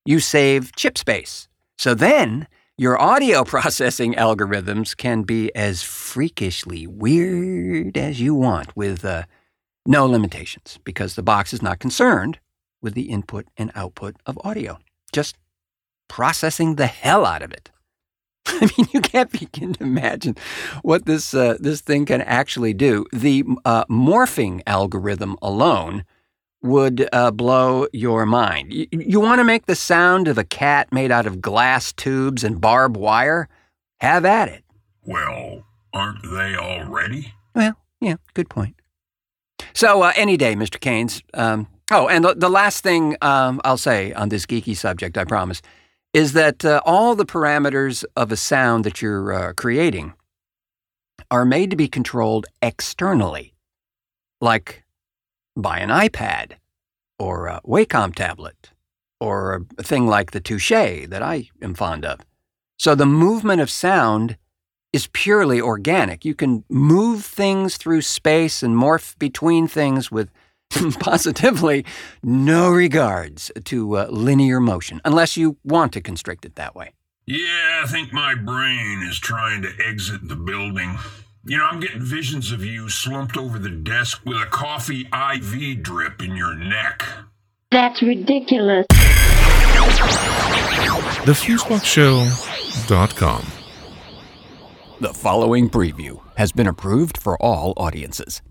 you 0.06 0.20
save 0.20 0.76
chip 0.76 0.98
space. 0.98 1.48
So 1.78 1.94
then 1.94 2.48
your 2.78 3.02
audio 3.02 3.44
processing 3.56 4.14
algorithms 4.16 4.96
can 4.96 5.24
be 5.24 5.54
as 5.56 5.82
freakishly 5.84 6.86
weird 6.88 7.98
as 7.98 8.20
you 8.20 8.36
want 8.36 8.76
with 8.76 9.06
uh, 9.06 9.24
no 9.86 10.06
limitations 10.06 10.80
because 10.84 11.16
the 11.16 11.24
box 11.24 11.54
is 11.54 11.62
not 11.62 11.80
concerned 11.80 12.40
with 12.82 12.94
the 12.94 13.10
input 13.10 13.48
and 13.58 13.72
output 13.76 14.16
of 14.26 14.38
audio, 14.44 14.78
just 15.12 15.38
processing 16.08 16.76
the 16.76 16.88
hell 16.88 17.26
out 17.26 17.42
of 17.42 17.52
it. 17.52 17.72
I 18.48 18.70
mean, 18.78 18.88
you 18.94 19.02
can't 19.02 19.32
begin 19.32 19.74
to 19.74 19.84
imagine 19.84 20.36
what 20.84 21.06
this 21.06 21.34
uh, 21.34 21.58
this 21.60 21.82
thing 21.82 22.06
can 22.06 22.22
actually 22.22 22.74
do. 22.74 23.06
The 23.12 23.44
uh, 23.64 23.86
morphing 23.86 24.62
algorithm 24.68 25.36
alone 25.42 26.06
would 26.66 27.08
uh, 27.14 27.32
blow 27.32 27.88
your 27.94 28.26
mind. 28.26 28.72
Y- 28.72 28.88
you 28.92 29.20
want 29.20 29.40
to 29.40 29.44
make 29.44 29.66
the 29.66 29.76
sound 29.76 30.28
of 30.28 30.38
a 30.38 30.44
cat 30.44 30.92
made 30.92 31.12
out 31.12 31.26
of 31.26 31.42
glass 31.42 31.94
tubes 31.94 32.44
and 32.44 32.60
barbed 32.60 32.98
wire? 32.98 33.48
Have 34.02 34.26
at 34.26 34.50
it. 34.50 34.64
Well, 35.04 35.66
aren't 35.94 36.24
they 36.24 36.56
already? 36.56 37.34
Well, 37.54 37.76
yeah, 38.02 38.16
good 38.34 38.50
point. 38.50 38.76
So, 39.74 40.02
uh, 40.02 40.14
any 40.16 40.38
day, 40.38 40.56
Mr. 40.56 40.80
Kanes. 40.80 41.22
Um, 41.34 41.68
oh, 41.92 42.08
and 42.08 42.26
the, 42.26 42.34
the 42.34 42.50
last 42.50 42.84
thing 42.84 43.16
um, 43.22 43.62
I'll 43.64 43.78
say 43.78 44.12
on 44.14 44.30
this 44.30 44.46
geeky 44.46 44.76
subject, 44.76 45.18
I 45.18 45.24
promise, 45.24 45.62
is 46.14 46.34
that 46.34 46.64
uh, 46.64 46.82
all 46.86 47.16
the 47.16 47.26
parameters 47.26 48.04
of 48.16 48.32
a 48.32 48.38
sound 48.38 48.84
that 48.86 49.02
you're 49.02 49.34
uh, 49.34 49.54
creating 49.54 50.14
are 51.30 51.46
made 51.46 51.70
to 51.72 51.76
be 51.76 51.88
controlled 51.88 52.46
externally, 52.62 53.54
like 54.40 54.85
by 55.56 55.80
an 55.80 55.90
iPad 55.90 56.54
or 57.20 57.48
a 57.48 57.62
Wacom 57.66 58.14
tablet 58.14 58.72
or 59.20 59.66
a 59.78 59.84
thing 59.84 60.08
like 60.08 60.32
the 60.32 60.40
Touche 60.40 60.70
that 60.70 61.22
I 61.22 61.50
am 61.62 61.74
fond 61.74 62.06
of. 62.06 62.20
So 62.78 62.96
the 62.96 63.06
movement 63.06 63.62
of 63.62 63.70
sound 63.70 64.38
is 64.92 65.08
purely 65.08 65.60
organic. 65.60 66.26
You 66.26 66.36
can 66.36 66.64
move 66.70 67.24
things 67.24 67.78
through 67.78 68.02
space 68.02 68.64
and 68.64 68.76
morph 68.76 69.18
between 69.18 69.68
things 69.68 70.12
with 70.12 70.30
positively 71.00 71.86
no 72.24 72.72
regards 72.72 73.52
to 73.66 73.98
uh, 73.98 74.08
linear 74.10 74.60
motion, 74.60 75.02
unless 75.06 75.38
you 75.38 75.58
want 75.64 75.94
to 75.94 76.02
constrict 76.02 76.46
it 76.46 76.56
that 76.56 76.76
way. 76.76 76.94
Yeah, 77.26 77.82
I 77.84 77.88
think 77.88 78.14
my 78.14 78.36
brain 78.36 79.02
is 79.04 79.18
trying 79.18 79.64
to 79.64 79.70
exit 79.84 80.28
the 80.28 80.36
building. 80.36 80.98
You 81.48 81.60
know, 81.60 81.66
I'm 81.66 81.80
getting 81.80 82.02
visions 82.02 82.52
of 82.52 82.66
you 82.66 82.90
slumped 82.90 83.38
over 83.38 83.60
the 83.60 83.70
desk 83.70 84.20
with 84.26 84.36
a 84.36 84.48
coffee 84.48 85.08
IV 85.14 85.84
drip 85.84 86.24
in 86.24 86.36
your 86.36 86.56
neck. 86.56 87.08
That's 87.70 88.02
ridiculous. 88.02 88.88
TheFuseboxShow.com. 91.28 93.46
The 95.02 95.14
following 95.14 95.70
preview 95.70 96.20
has 96.36 96.52
been 96.52 96.66
approved 96.66 97.16
for 97.16 97.40
all 97.40 97.76
audiences. 97.78 98.42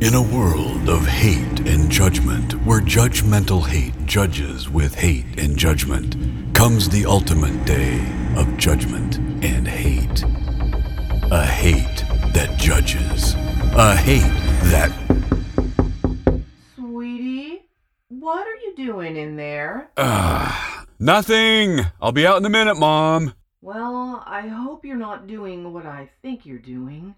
In 0.00 0.14
a 0.14 0.22
world 0.22 0.88
of 0.88 1.06
hate 1.06 1.68
and 1.68 1.90
judgment, 1.90 2.54
where 2.64 2.80
judgmental 2.80 3.66
hate 3.66 4.06
judges 4.06 4.70
with 4.70 4.94
hate 4.94 5.38
and 5.38 5.58
judgment, 5.58 6.16
comes 6.54 6.88
the 6.88 7.04
ultimate 7.04 7.66
day 7.66 8.02
of 8.34 8.56
judgment 8.56 9.18
and 9.44 9.68
hate. 9.68 10.24
A 11.30 11.44
hate 11.44 12.04
that 12.34 12.56
judges. 12.56 13.34
A 13.74 13.96
hate 13.96 14.20
that. 14.70 14.92
Sweetie, 16.76 17.62
what 18.08 18.46
are 18.46 18.54
you 18.56 18.76
doing 18.76 19.16
in 19.16 19.36
there? 19.36 19.90
Ah, 19.96 20.86
nothing! 21.00 21.80
I'll 22.00 22.12
be 22.12 22.26
out 22.26 22.38
in 22.38 22.44
a 22.44 22.50
minute, 22.50 22.76
Mom. 22.78 23.34
Well, 23.60 24.22
I 24.24 24.42
hope 24.42 24.84
you're 24.84 24.96
not 24.96 25.26
doing 25.26 25.72
what 25.72 25.84
I 25.84 26.10
think 26.22 26.46
you're 26.46 26.58
doing. 26.58 27.16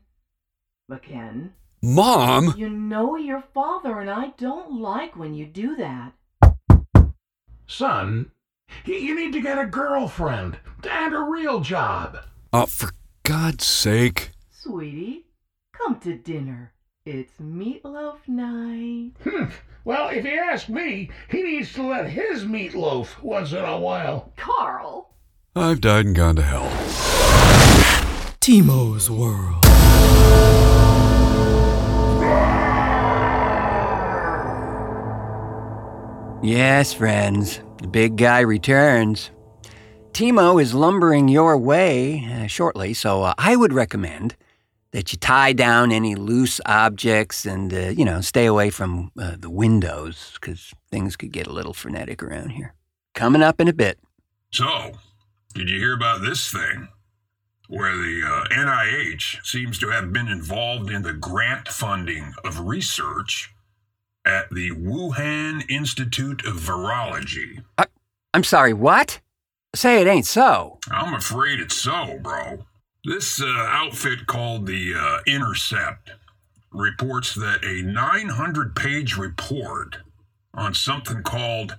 But 0.88 1.02
Ken, 1.02 1.52
Mom? 1.82 2.54
you 2.56 2.70
know 2.70 3.16
your 3.16 3.44
father 3.52 4.00
and 4.00 4.08
I 4.08 4.28
don't 4.38 4.80
like 4.80 5.16
when 5.16 5.34
you 5.34 5.44
do 5.44 5.76
that. 5.76 6.12
Son, 7.66 8.30
you 8.86 9.14
need 9.14 9.34
to 9.34 9.42
get 9.42 9.58
a 9.58 9.66
girlfriend 9.66 10.58
and 10.88 11.14
a 11.14 11.20
real 11.20 11.60
job. 11.60 12.18
Oh, 12.54 12.64
for 12.64 12.88
God's 13.28 13.66
sake. 13.66 14.30
Sweetie, 14.50 15.26
come 15.74 16.00
to 16.00 16.16
dinner. 16.16 16.72
It's 17.04 17.34
meatloaf 17.38 18.26
night. 18.26 19.12
Hmm. 19.22 19.50
Well, 19.84 20.08
if 20.08 20.24
you 20.24 20.30
ask 20.30 20.70
me, 20.70 21.10
he 21.28 21.42
needs 21.42 21.74
to 21.74 21.82
let 21.82 22.08
his 22.08 22.44
meatloaf 22.44 23.22
once 23.22 23.52
in 23.52 23.62
a 23.62 23.78
while. 23.78 24.32
Carl! 24.38 25.14
I've 25.54 25.82
died 25.82 26.06
and 26.06 26.16
gone 26.16 26.36
to 26.36 26.42
hell. 26.42 26.70
Timo's 28.40 29.10
World. 29.10 29.62
Yes, 36.42 36.94
friends, 36.94 37.60
the 37.82 37.88
big 37.88 38.16
guy 38.16 38.40
returns. 38.40 39.32
Timo 40.18 40.60
is 40.60 40.74
lumbering 40.74 41.28
your 41.28 41.56
way 41.56 42.26
uh, 42.26 42.48
shortly, 42.48 42.92
so 42.92 43.22
uh, 43.22 43.34
I 43.38 43.54
would 43.54 43.72
recommend 43.72 44.34
that 44.90 45.12
you 45.12 45.18
tie 45.20 45.52
down 45.52 45.92
any 45.92 46.16
loose 46.16 46.60
objects 46.66 47.46
and, 47.46 47.72
uh, 47.72 47.90
you 47.90 48.04
know, 48.04 48.20
stay 48.20 48.44
away 48.44 48.70
from 48.70 49.12
uh, 49.16 49.36
the 49.38 49.48
windows 49.48 50.36
because 50.40 50.74
things 50.90 51.14
could 51.14 51.30
get 51.30 51.46
a 51.46 51.52
little 51.52 51.72
frenetic 51.72 52.20
around 52.20 52.50
here. 52.50 52.74
Coming 53.14 53.44
up 53.44 53.60
in 53.60 53.68
a 53.68 53.72
bit. 53.72 54.00
So, 54.50 54.94
did 55.54 55.70
you 55.70 55.78
hear 55.78 55.94
about 55.94 56.20
this 56.20 56.50
thing? 56.50 56.88
Where 57.68 57.96
the 57.96 58.22
uh, 58.26 58.52
NIH 58.52 59.46
seems 59.46 59.78
to 59.78 59.90
have 59.90 60.12
been 60.12 60.26
involved 60.26 60.90
in 60.90 61.02
the 61.02 61.12
grant 61.12 61.68
funding 61.68 62.34
of 62.44 62.58
research 62.66 63.54
at 64.26 64.50
the 64.50 64.72
Wuhan 64.72 65.62
Institute 65.70 66.44
of 66.44 66.54
Virology. 66.54 67.62
I'm 68.34 68.42
sorry, 68.42 68.72
what? 68.72 69.20
Say 69.74 70.00
it 70.00 70.06
ain't 70.06 70.26
so. 70.26 70.78
I'm 70.90 71.14
afraid 71.14 71.60
it's 71.60 71.76
so, 71.76 72.18
bro. 72.22 72.64
This 73.04 73.40
uh, 73.40 73.46
outfit 73.46 74.26
called 74.26 74.66
the 74.66 74.94
uh, 74.94 75.18
Intercept 75.26 76.10
reports 76.72 77.34
that 77.34 77.64
a 77.64 77.82
900 77.82 78.74
page 78.74 79.16
report 79.16 79.98
on 80.54 80.74
something 80.74 81.22
called 81.22 81.78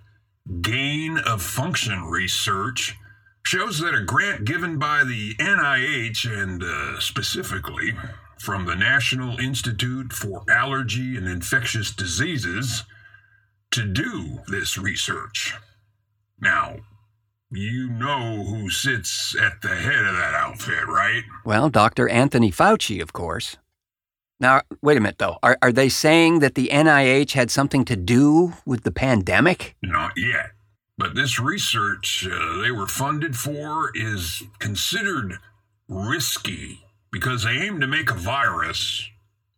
gain 0.62 1.17
of 1.17 1.41
function 1.41 2.03
research 2.03 2.96
shows 3.43 3.79
that 3.79 3.93
a 3.93 4.03
grant 4.03 4.46
given 4.46 4.77
by 4.77 5.03
the 5.03 5.36
NIH 5.36 6.25
and 6.25 6.63
uh, 6.63 7.00
specifically 7.00 7.93
from 8.38 8.65
the 8.65 8.75
National 8.75 9.39
Institute 9.39 10.13
for 10.13 10.43
Allergy 10.50 11.17
and 11.17 11.27
Infectious 11.27 11.91
Diseases 11.91 12.84
to 13.72 13.86
do 13.86 14.39
this 14.48 14.77
research. 14.77 15.55
Now, 16.39 16.77
you 17.51 17.89
know 17.89 18.44
who 18.44 18.70
sits 18.70 19.36
at 19.39 19.62
the 19.62 19.75
head 19.75 20.06
of 20.06 20.15
that 20.15 20.34
outfit, 20.36 20.88
right? 20.88 21.24
Well, 21.46 21.70
Dr. 21.70 22.08
Anthony 22.08 22.51
Fauci, 22.51 23.01
of 23.01 23.13
course. 23.13 23.58
Now, 24.39 24.62
wait 24.82 24.98
a 24.98 25.01
minute, 25.01 25.18
though. 25.18 25.38
Are, 25.44 25.58
are 25.62 25.72
they 25.72 25.89
saying 25.89 26.39
that 26.39 26.56
the 26.56 26.70
NIH 26.72 27.34
had 27.34 27.51
something 27.51 27.84
to 27.86 27.96
do 27.96 28.53
with 28.65 28.84
the 28.84 28.91
pandemic? 28.91 29.75
Not 29.82 30.13
yet. 30.15 30.51
But 30.98 31.15
this 31.15 31.39
research 31.39 32.27
uh, 32.29 32.62
they 32.62 32.72
were 32.72 32.88
funded 32.88 33.36
for 33.36 33.89
is 33.96 34.44
considered 34.60 35.39
risky 35.88 36.82
because 37.12 37.44
they 37.44 37.51
aim 37.51 37.79
to 37.79 37.88
make 37.88 38.12
a 38.12 38.15
virus 38.15 39.10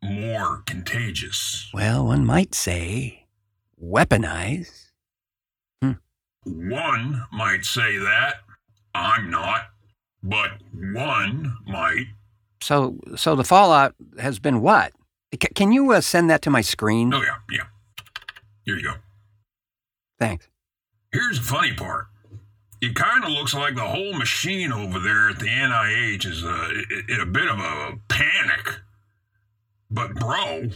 more 0.04 0.62
contagious. 0.66 1.70
Well, 1.74 2.06
one 2.06 2.26
might 2.26 2.56
say 2.56 3.26
weaponize. 3.84 4.91
One 6.46 7.26
might 7.32 7.66
say 7.66 7.98
that. 7.98 8.36
I'm 8.94 9.30
not. 9.30 9.70
But 10.24 10.52
one 10.74 11.58
might. 11.66 12.08
So, 12.62 13.00
so 13.16 13.36
the 13.36 13.44
fallout 13.44 13.96
has 14.20 14.40
been 14.40 14.62
what? 14.62 14.94
C- 15.34 15.50
can 15.56 15.72
you 15.72 15.92
uh, 15.94 16.02
send 16.02 16.30
that 16.30 16.42
to 16.44 16.50
my 16.50 16.62
screen? 16.62 17.14
Oh, 17.14 17.22
yeah, 17.22 17.38
yeah. 17.50 17.64
Here 18.66 18.76
you 18.76 18.84
go. 18.84 18.94
Thanks. 20.20 20.48
Here's 21.12 21.40
the 21.40 21.46
funny 21.46 21.74
part. 21.74 22.08
It 22.82 22.96
kind 22.96 23.24
of 23.24 23.32
looks 23.32 23.54
like 23.54 23.76
the 23.76 23.88
whole 23.88 24.14
machine 24.14 24.72
over 24.72 25.00
there 25.00 25.30
at 25.30 25.40
the 25.40 25.48
NIH 25.48 26.26
is 26.26 26.44
uh, 26.44 26.70
in 27.10 27.20
a 27.20 27.26
bit 27.26 27.48
of 27.48 27.60
a 27.60 28.00
panic. 28.08 28.80
But, 29.90 30.16
bro, 30.16 30.70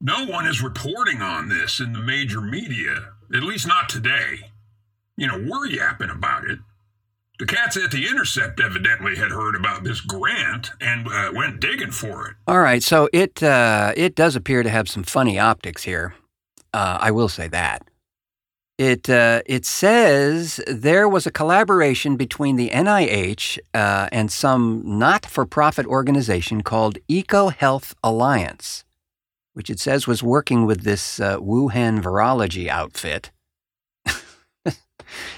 no 0.00 0.26
one 0.26 0.46
is 0.46 0.62
reporting 0.62 1.22
on 1.22 1.48
this 1.48 1.80
in 1.80 1.92
the 1.92 2.00
major 2.00 2.40
media, 2.40 3.12
at 3.34 3.42
least 3.42 3.66
not 3.66 3.88
today. 3.88 4.51
You 5.16 5.26
know, 5.26 5.44
we're 5.48 5.66
yapping 5.66 6.10
about 6.10 6.44
it. 6.44 6.58
The 7.38 7.46
cats 7.46 7.76
at 7.76 7.90
The 7.90 8.06
Intercept 8.08 8.60
evidently 8.60 9.16
had 9.16 9.30
heard 9.30 9.56
about 9.56 9.84
this 9.84 10.00
grant 10.00 10.70
and 10.80 11.08
uh, 11.08 11.32
went 11.34 11.60
digging 11.60 11.90
for 11.90 12.28
it. 12.28 12.36
All 12.46 12.60
right, 12.60 12.82
so 12.82 13.08
it 13.12 13.42
uh, 13.42 13.92
it 13.96 14.14
does 14.14 14.36
appear 14.36 14.62
to 14.62 14.70
have 14.70 14.88
some 14.88 15.02
funny 15.02 15.38
optics 15.38 15.82
here. 15.82 16.14
Uh, 16.72 16.98
I 17.00 17.10
will 17.10 17.28
say 17.28 17.48
that. 17.48 17.82
It 18.78 19.10
uh, 19.10 19.42
it 19.46 19.66
says 19.66 20.60
there 20.66 21.08
was 21.08 21.26
a 21.26 21.30
collaboration 21.30 22.16
between 22.16 22.56
the 22.56 22.70
NIH 22.70 23.58
uh, 23.74 24.08
and 24.12 24.30
some 24.30 24.82
not-for-profit 24.84 25.86
organization 25.86 26.62
called 26.62 26.98
EcoHealth 27.08 27.94
Alliance, 28.02 28.84
which 29.52 29.68
it 29.68 29.78
says 29.78 30.06
was 30.06 30.22
working 30.22 30.64
with 30.64 30.82
this 30.82 31.20
uh, 31.20 31.38
Wuhan 31.38 32.00
virology 32.02 32.68
outfit. 32.68 33.30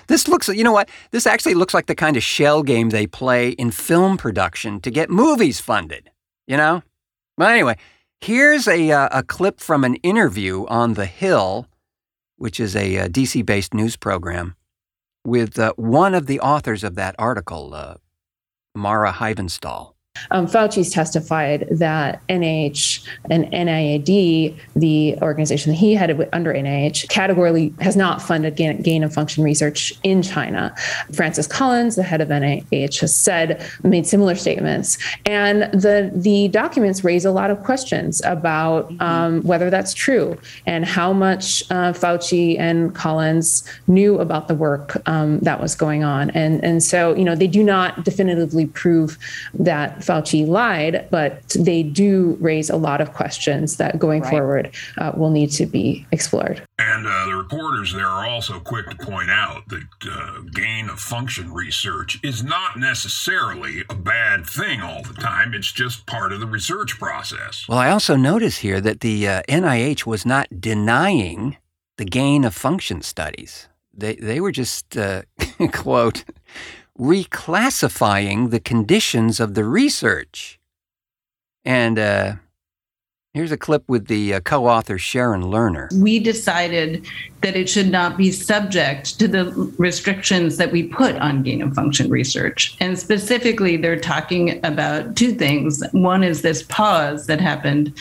This 0.06 0.28
looks, 0.28 0.48
you 0.48 0.64
know 0.64 0.72
what? 0.72 0.88
This 1.10 1.26
actually 1.26 1.54
looks 1.54 1.74
like 1.74 1.86
the 1.86 1.94
kind 1.94 2.16
of 2.16 2.22
shell 2.22 2.62
game 2.62 2.90
they 2.90 3.06
play 3.06 3.50
in 3.50 3.70
film 3.70 4.16
production 4.16 4.80
to 4.80 4.90
get 4.90 5.10
movies 5.10 5.60
funded. 5.60 6.10
You 6.46 6.56
know. 6.56 6.82
But 7.36 7.50
anyway, 7.50 7.76
here's 8.20 8.68
a 8.68 8.90
uh, 8.90 9.08
a 9.10 9.22
clip 9.22 9.60
from 9.60 9.84
an 9.84 9.96
interview 9.96 10.66
on 10.66 10.94
The 10.94 11.06
Hill 11.06 11.68
which 12.36 12.60
is 12.60 12.76
a, 12.76 12.98
uh 12.98 13.08
DC 13.08 13.44
based 13.44 13.74
news 13.74 13.96
program, 13.96 14.54
with 15.24 15.58
uh, 15.58 15.72
one 15.76 16.14
of 16.14 16.26
the 16.26 16.40
authors 16.40 16.84
of 16.84 16.94
that 16.96 17.14
article, 17.18 17.72
uh, 17.74 17.94
Mara 18.74 19.12
Hvistendahl. 19.12 19.93
Um, 20.30 20.46
Fauci's 20.46 20.90
testified 20.90 21.66
that 21.70 22.26
NIH 22.28 23.06
and 23.30 23.44
NIAID, 23.46 24.56
the 24.74 25.16
organization 25.22 25.72
that 25.72 25.78
he 25.78 25.94
headed 25.94 26.28
under 26.32 26.52
NIH, 26.52 27.08
categorically 27.08 27.74
has 27.80 27.96
not 27.96 28.22
funded 28.22 28.56
gain, 28.56 28.80
gain 28.82 29.04
of 29.04 29.12
function 29.12 29.44
research 29.44 29.92
in 30.02 30.22
China. 30.22 30.74
Francis 31.12 31.46
Collins, 31.46 31.96
the 31.96 32.02
head 32.02 32.20
of 32.20 32.28
NIH, 32.28 33.00
has 33.00 33.14
said, 33.14 33.64
made 33.82 34.06
similar 34.06 34.34
statements. 34.34 34.98
And 35.26 35.62
the, 35.72 36.10
the 36.14 36.48
documents 36.48 37.04
raise 37.04 37.24
a 37.24 37.30
lot 37.30 37.50
of 37.50 37.62
questions 37.62 38.22
about 38.24 38.92
um, 39.00 39.42
whether 39.42 39.70
that's 39.70 39.94
true 39.94 40.38
and 40.66 40.84
how 40.84 41.12
much 41.12 41.62
uh, 41.70 41.92
Fauci 41.92 42.58
and 42.58 42.94
Collins 42.94 43.64
knew 43.86 44.18
about 44.18 44.48
the 44.48 44.54
work 44.54 44.96
um, 45.06 45.38
that 45.40 45.60
was 45.60 45.74
going 45.74 46.04
on. 46.04 46.30
And, 46.30 46.62
and 46.64 46.82
so, 46.82 47.14
you 47.14 47.24
know, 47.24 47.34
they 47.34 47.46
do 47.46 47.62
not 47.62 48.04
definitively 48.04 48.66
prove 48.66 49.18
that 49.54 50.03
Fauci 50.04 50.46
lied, 50.46 51.08
but 51.10 51.48
they 51.58 51.82
do 51.82 52.36
raise 52.40 52.70
a 52.70 52.76
lot 52.76 53.00
of 53.00 53.12
questions 53.12 53.76
that 53.76 53.98
going 53.98 54.22
right. 54.22 54.30
forward 54.30 54.74
uh, 54.98 55.12
will 55.16 55.30
need 55.30 55.50
to 55.52 55.66
be 55.66 56.06
explored. 56.12 56.62
And 56.78 57.06
uh, 57.06 57.26
the 57.26 57.36
reporters 57.36 57.92
there 57.92 58.06
are 58.06 58.26
also 58.26 58.60
quick 58.60 58.88
to 58.90 58.96
point 58.96 59.30
out 59.30 59.68
that 59.68 59.86
uh, 60.10 60.40
gain 60.52 60.88
of 60.88 60.98
function 60.98 61.52
research 61.52 62.18
is 62.22 62.42
not 62.42 62.78
necessarily 62.78 63.82
a 63.88 63.94
bad 63.94 64.46
thing 64.46 64.80
all 64.80 65.02
the 65.02 65.14
time. 65.14 65.54
It's 65.54 65.72
just 65.72 66.06
part 66.06 66.32
of 66.32 66.40
the 66.40 66.46
research 66.46 66.98
process. 66.98 67.66
Well, 67.68 67.78
I 67.78 67.90
also 67.90 68.16
notice 68.16 68.58
here 68.58 68.80
that 68.80 69.00
the 69.00 69.24
NIH 69.24 70.06
uh, 70.06 70.10
was 70.10 70.26
not 70.26 70.60
denying 70.60 71.56
the 71.96 72.04
gain 72.04 72.44
of 72.44 72.54
function 72.54 73.02
studies. 73.02 73.68
They, 73.96 74.16
they 74.16 74.40
were 74.40 74.52
just, 74.52 74.96
uh, 74.96 75.22
quote, 75.72 76.24
reclassifying 76.98 78.50
the 78.50 78.60
conditions 78.60 79.40
of 79.40 79.54
the 79.54 79.64
research. 79.64 80.58
And 81.64 81.98
uh, 81.98 82.34
here's 83.32 83.52
a 83.52 83.56
clip 83.56 83.84
with 83.88 84.06
the 84.06 84.34
uh, 84.34 84.40
co 84.40 84.66
author 84.66 84.98
Sharon 84.98 85.42
Lerner. 85.42 85.92
We 86.00 86.20
decided 86.20 87.06
that 87.42 87.56
it 87.56 87.68
should 87.68 87.90
not 87.90 88.16
be 88.16 88.30
subject 88.30 89.18
to 89.18 89.28
the 89.28 89.50
restrictions 89.78 90.56
that 90.58 90.72
we 90.72 90.84
put 90.84 91.16
on 91.16 91.42
gain 91.42 91.62
of 91.62 91.74
function 91.74 92.10
research. 92.10 92.76
And 92.80 92.98
specifically, 92.98 93.76
they're 93.76 93.98
talking 93.98 94.64
about 94.64 95.16
two 95.16 95.32
things. 95.32 95.82
One 95.92 96.22
is 96.22 96.42
this 96.42 96.62
pause 96.62 97.26
that 97.26 97.40
happened 97.40 97.98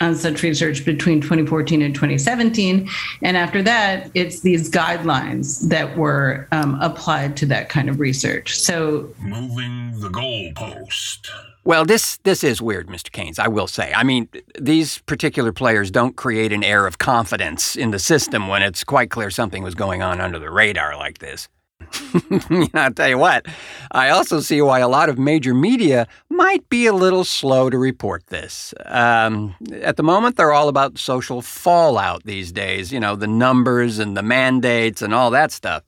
on 0.00 0.14
such 0.14 0.42
research 0.42 0.84
between 0.84 1.20
2014 1.20 1.82
and 1.82 1.94
2017. 1.94 2.88
And 3.22 3.36
after 3.36 3.62
that, 3.62 4.10
it's 4.14 4.40
these 4.40 4.70
guidelines 4.70 5.68
that 5.68 5.96
were 5.96 6.48
um, 6.52 6.78
applied 6.80 7.36
to 7.38 7.46
that 7.46 7.68
kind 7.68 7.88
of 7.88 8.00
research. 8.00 8.58
So 8.58 9.12
moving 9.18 9.98
the 10.00 10.08
goalpost. 10.08 11.28
Well, 11.64 11.84
this 11.84 12.18
this 12.18 12.44
is 12.44 12.62
weird, 12.62 12.86
Mr. 12.86 13.10
Kanes. 13.10 13.40
I 13.40 13.48
will 13.48 13.66
say. 13.66 13.92
I 13.92 14.04
mean, 14.04 14.28
these 14.58 14.98
particular 14.98 15.52
players 15.52 15.90
don't 15.90 16.16
create 16.16 16.52
an 16.52 16.62
air 16.62 16.86
of 16.86 16.98
confidence 16.98 17.74
in 17.74 17.90
the 17.90 17.98
system 17.98 18.46
when 18.46 18.62
it's 18.62 18.84
quite 18.84 19.10
clear 19.10 19.30
something 19.30 19.64
was 19.64 19.74
going 19.74 20.00
on 20.00 20.20
under 20.20 20.38
the 20.38 20.50
radar 20.50 20.96
like 20.96 21.18
this. 21.18 21.48
I'll 22.74 22.92
tell 22.92 23.08
you 23.08 23.18
what, 23.18 23.46
I 23.92 24.10
also 24.10 24.40
see 24.40 24.60
why 24.62 24.80
a 24.80 24.88
lot 24.88 25.08
of 25.08 25.18
major 25.18 25.54
media 25.54 26.06
might 26.30 26.68
be 26.68 26.86
a 26.86 26.92
little 26.92 27.24
slow 27.24 27.70
to 27.70 27.78
report 27.78 28.26
this. 28.28 28.74
Um, 28.84 29.54
at 29.82 29.96
the 29.96 30.02
moment, 30.02 30.36
they're 30.36 30.52
all 30.52 30.68
about 30.68 30.98
social 30.98 31.42
fallout 31.42 32.24
these 32.24 32.52
days, 32.52 32.92
you 32.92 33.00
know, 33.00 33.16
the 33.16 33.26
numbers 33.26 33.98
and 33.98 34.16
the 34.16 34.22
mandates 34.22 35.02
and 35.02 35.14
all 35.14 35.30
that 35.30 35.52
stuff. 35.52 35.82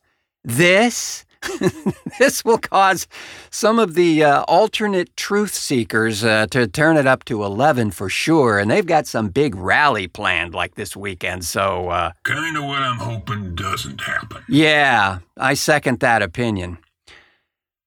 This 0.45 1.25
this 2.19 2.45
will 2.45 2.59
cause 2.59 3.07
some 3.51 3.79
of 3.79 3.95
the 3.95 4.25
uh, 4.25 4.43
alternate 4.43 5.17
truth 5.17 5.55
seekers 5.55 6.25
uh, 6.25 6.47
to 6.51 6.67
turn 6.67 6.97
it 6.97 7.07
up 7.07 7.25
to 7.25 7.45
11 7.45 7.93
for 7.93 8.09
sure. 8.09 8.59
And 8.59 8.71
they've 8.71 8.87
got 8.87 9.07
some 9.07 9.29
big 9.29 9.55
rally 9.55 10.09
planned 10.09 10.55
like 10.55 10.75
this 10.75 10.97
weekend. 10.97 11.45
So, 11.45 11.91
uh, 11.91 12.13
kind 12.25 12.57
of 12.57 12.65
what 12.65 12.83
I'm 12.83 12.99
hoping 12.99 13.55
doesn't 13.55 14.01
happen. 14.01 14.43
Yeah, 14.49 15.19
I 15.37 15.55
second 15.55 16.01
that 16.01 16.23
opinion. 16.23 16.79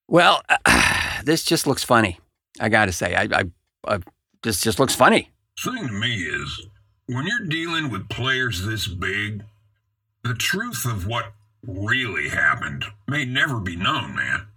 Well, 0.07 0.43
this 1.23 1.43
just 1.43 1.67
looks 1.67 1.83
funny. 1.83 2.19
I 2.59 2.69
got 2.69 2.85
to 2.85 2.91
say, 2.91 3.15
I, 3.15 3.23
I, 3.31 3.43
I, 3.87 3.99
this 4.43 4.61
just 4.61 4.79
looks 4.79 4.95
funny. 4.95 5.29
Thing 5.59 5.87
to 5.87 5.93
me 5.93 6.15
is 6.15 6.67
when 7.07 7.27
you're 7.27 7.47
dealing 7.47 7.89
with 7.89 8.09
players 8.09 8.65
this 8.65 8.87
big, 8.87 9.43
the 10.23 10.33
truth 10.33 10.85
of 10.85 11.07
what 11.07 11.33
really 11.65 12.29
happened 12.29 12.85
may 13.07 13.25
never 13.25 13.59
be 13.59 13.75
known, 13.75 14.15
man. 14.15 14.47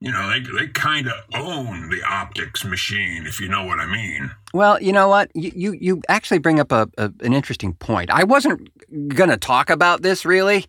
You 0.00 0.12
know, 0.12 0.30
they, 0.30 0.40
they 0.40 0.68
kind 0.68 1.08
of 1.08 1.14
own 1.34 1.90
the 1.90 2.02
optics 2.08 2.64
machine, 2.64 3.26
if 3.26 3.40
you 3.40 3.48
know 3.48 3.64
what 3.64 3.80
I 3.80 3.86
mean. 3.86 4.30
Well, 4.54 4.80
you 4.80 4.92
know 4.92 5.08
what? 5.08 5.30
You, 5.34 5.50
you, 5.54 5.72
you 5.72 6.02
actually 6.08 6.38
bring 6.38 6.60
up 6.60 6.70
a, 6.70 6.88
a, 6.96 7.12
an 7.20 7.32
interesting 7.32 7.72
point. 7.74 8.10
I 8.10 8.22
wasn't 8.22 8.68
going 9.08 9.30
to 9.30 9.36
talk 9.36 9.70
about 9.70 10.02
this 10.02 10.24
really, 10.24 10.66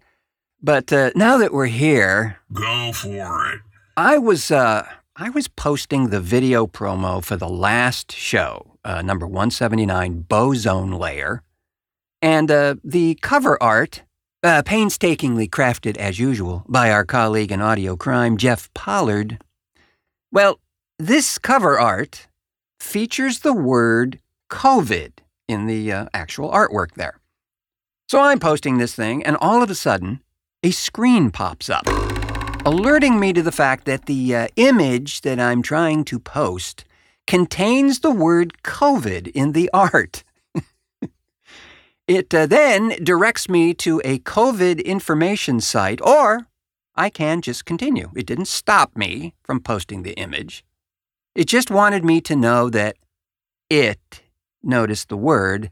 but 0.63 0.91
uh, 0.91 1.11
now 1.15 1.37
that 1.37 1.53
we're 1.53 1.67
here. 1.67 2.39
Go 2.51 2.91
for 2.91 3.53
it. 3.53 3.59
I 3.95 4.17
was, 4.17 4.49
uh, 4.49 4.87
I 5.15 5.29
was 5.29 5.47
posting 5.47 6.09
the 6.09 6.21
video 6.21 6.65
promo 6.65 7.23
for 7.23 7.35
the 7.35 7.49
last 7.49 8.11
show, 8.11 8.77
uh, 8.83 9.03
number 9.03 9.27
179, 9.27 10.21
Bozone 10.21 10.91
Layer. 10.91 11.43
And 12.21 12.49
uh, 12.49 12.75
the 12.83 13.15
cover 13.21 13.61
art 13.61 14.01
uh, 14.43 14.61
painstakingly 14.63 15.47
crafted, 15.47 15.97
as 15.97 16.19
usual, 16.19 16.63
by 16.67 16.91
our 16.91 17.05
colleague 17.05 17.51
in 17.51 17.61
audio 17.61 17.95
crime, 17.95 18.37
Jeff 18.37 18.73
Pollard. 18.73 19.39
Well, 20.31 20.59
this 20.97 21.37
cover 21.37 21.79
art 21.79 22.27
features 22.79 23.39
the 23.39 23.53
word 23.53 24.19
COVID 24.49 25.11
in 25.47 25.65
the 25.65 25.91
uh, 25.91 26.05
actual 26.13 26.49
artwork 26.49 26.93
there. 26.95 27.19
So 28.07 28.21
I'm 28.21 28.39
posting 28.39 28.77
this 28.77 28.95
thing, 28.95 29.23
and 29.25 29.37
all 29.37 29.61
of 29.61 29.69
a 29.69 29.75
sudden, 29.75 30.21
a 30.63 30.71
screen 30.71 31.31
pops 31.31 31.69
up, 31.69 31.87
alerting 32.65 33.19
me 33.19 33.33
to 33.33 33.41
the 33.41 33.51
fact 33.51 33.85
that 33.85 34.05
the 34.05 34.35
uh, 34.35 34.47
image 34.55 35.21
that 35.21 35.39
I'm 35.39 35.61
trying 35.61 36.03
to 36.05 36.19
post 36.19 36.85
contains 37.27 37.99
the 37.99 38.11
word 38.11 38.61
COVID 38.63 39.27
in 39.27 39.51
the 39.51 39.69
art. 39.73 40.23
It 42.09 42.33
uh, 42.33 42.47
then 42.47 42.95
directs 43.03 43.47
me 43.47 43.75
to 43.75 44.01
a 44.03 44.17
COVID 44.17 44.83
information 44.83 45.61
site, 45.61 46.01
or 46.01 46.47
I 46.95 47.11
can 47.11 47.39
just 47.39 47.65
continue. 47.65 48.09
It 48.15 48.25
didn't 48.25 48.47
stop 48.47 48.97
me 48.97 49.35
from 49.43 49.59
posting 49.59 50.01
the 50.01 50.15
image. 50.15 50.65
It 51.35 51.45
just 51.45 51.69
wanted 51.69 52.03
me 52.03 52.19
to 52.21 52.35
know 52.35 52.67
that 52.71 52.97
it 53.69 54.23
noticed 54.63 55.09
the 55.09 55.17
word. 55.17 55.69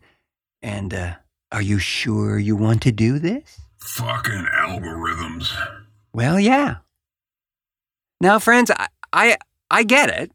And 0.62 0.93
uh, 0.93 1.15
are 1.52 1.62
you 1.63 1.80
sure 1.80 2.38
you 2.38 2.56
want 2.56 2.84
to 2.84 2.91
do 2.91 3.17
this? 3.17 3.60
Fucking 3.80 4.45
algorithms. 4.54 5.52
Well, 6.13 6.39
yeah. 6.39 6.76
Now, 8.21 8.38
friends, 8.38 8.69
I, 8.69 8.88
I, 9.12 9.38
I 9.71 9.82
get 9.82 10.12
it 10.12 10.32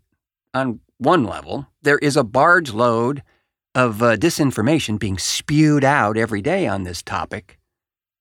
on 0.52 0.80
one 0.98 1.22
level. 1.22 1.68
There 1.82 1.98
is 1.98 2.16
a 2.16 2.24
barge 2.24 2.72
load 2.72 3.22
of 3.74 4.02
uh, 4.02 4.16
disinformation 4.16 4.98
being 4.98 5.18
spewed 5.18 5.84
out 5.84 6.16
every 6.16 6.42
day 6.42 6.66
on 6.66 6.82
this 6.82 7.02
topic. 7.02 7.58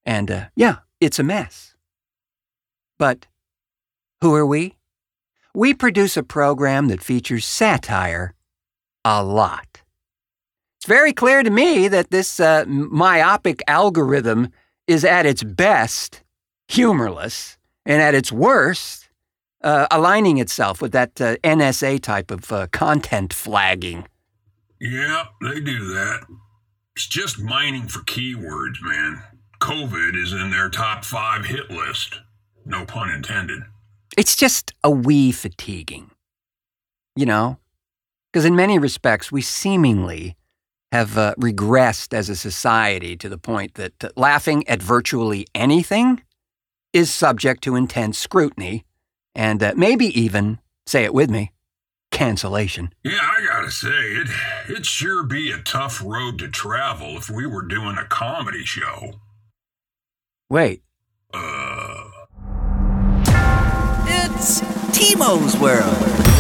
And 0.06 0.32
uh, 0.32 0.46
yeah, 0.56 0.78
it's 1.00 1.20
a 1.20 1.24
mess. 1.24 1.76
But 2.98 3.28
who 4.22 4.34
are 4.36 4.46
we? 4.46 4.76
We 5.54 5.74
produce 5.74 6.16
a 6.16 6.24
program 6.24 6.88
that 6.88 7.04
features 7.04 7.46
satire 7.46 8.34
a 9.04 9.24
lot. 9.24 9.82
It's 10.78 10.86
very 10.88 11.14
clear 11.14 11.44
to 11.44 11.50
me 11.50 11.88
that 11.90 12.12
this 12.12 12.40
uh, 12.40 12.66
myopic 12.68 13.62
algorithm 13.68 14.50
is 14.88 15.04
at 15.04 15.26
its 15.26 15.44
best 15.44 16.24
humorless 16.68 17.58
and 17.86 18.02
at 18.02 18.16
its 18.16 18.32
worst 18.32 19.10
uh, 19.64 19.88
aligning 19.92 20.38
itself 20.38 20.82
with 20.82 20.92
that 20.94 21.20
uh, 21.22 21.36
NSA 21.44 22.02
type 22.02 22.32
of 22.32 22.52
uh, 22.52 22.68
content 22.72 23.34
flagging. 23.34 24.08
Yeah, 24.82 25.26
they 25.42 25.60
do 25.60 25.94
that. 25.94 26.22
It's 26.96 27.08
just 27.08 27.40
mining 27.40 27.88
for 27.88 28.00
keywords, 28.00 28.82
man. 28.82 29.22
COVID 29.60 30.16
is 30.20 30.34
in 30.34 30.50
their 30.50 30.70
top 30.70 31.06
five 31.06 31.46
hit 31.46 31.70
list. 31.70 32.20
No 32.66 32.86
pun 32.86 33.12
intended. 33.12 33.62
It's 34.18 34.36
just 34.36 34.74
a 34.84 34.90
wee 34.90 35.32
fatiguing. 35.32 36.10
You 37.16 37.28
know? 37.28 37.60
Because 38.34 38.44
in 38.44 38.56
many 38.56 38.80
respects, 38.80 39.32
we 39.32 39.44
seemingly 39.44 40.36
have 40.92 41.16
uh, 41.16 41.36
regressed 41.36 42.12
as 42.12 42.28
a 42.28 42.36
society 42.36 43.16
to 43.18 43.30
the 43.30 43.38
point 43.38 43.76
that 43.76 44.04
uh, 44.04 44.10
laughing 44.16 44.68
at 44.68 44.82
virtually 44.82 45.46
anything 45.54 46.24
is 46.92 47.14
subject 47.14 47.64
to 47.64 47.76
intense 47.76 48.18
scrutiny 48.18 48.84
and 49.36 49.62
uh, 49.62 49.74
maybe 49.78 50.08
even, 50.20 50.60
say 50.88 51.04
it 51.04 51.14
with 51.14 51.30
me, 51.30 51.52
cancellation. 52.12 52.94
Yeah, 53.04 53.20
I 53.22 53.46
gotta 53.46 53.72
say, 53.72 53.90
it, 53.90 54.28
it'd 54.70 54.86
sure 54.86 55.24
be 55.24 55.52
a 55.52 55.58
tough 55.60 56.02
road 56.04 56.38
to 56.40 56.48
travel 56.50 57.18
if 57.18 57.30
we 57.30 57.48
were 57.48 57.64
doing 57.64 57.98
a 57.98 58.06
comedy 58.06 58.64
show. 58.64 59.14
Wait. 60.50 60.84
Uh. 61.34 62.10
It's 64.06 64.62
Timo's 64.92 65.58
World. 65.58 66.31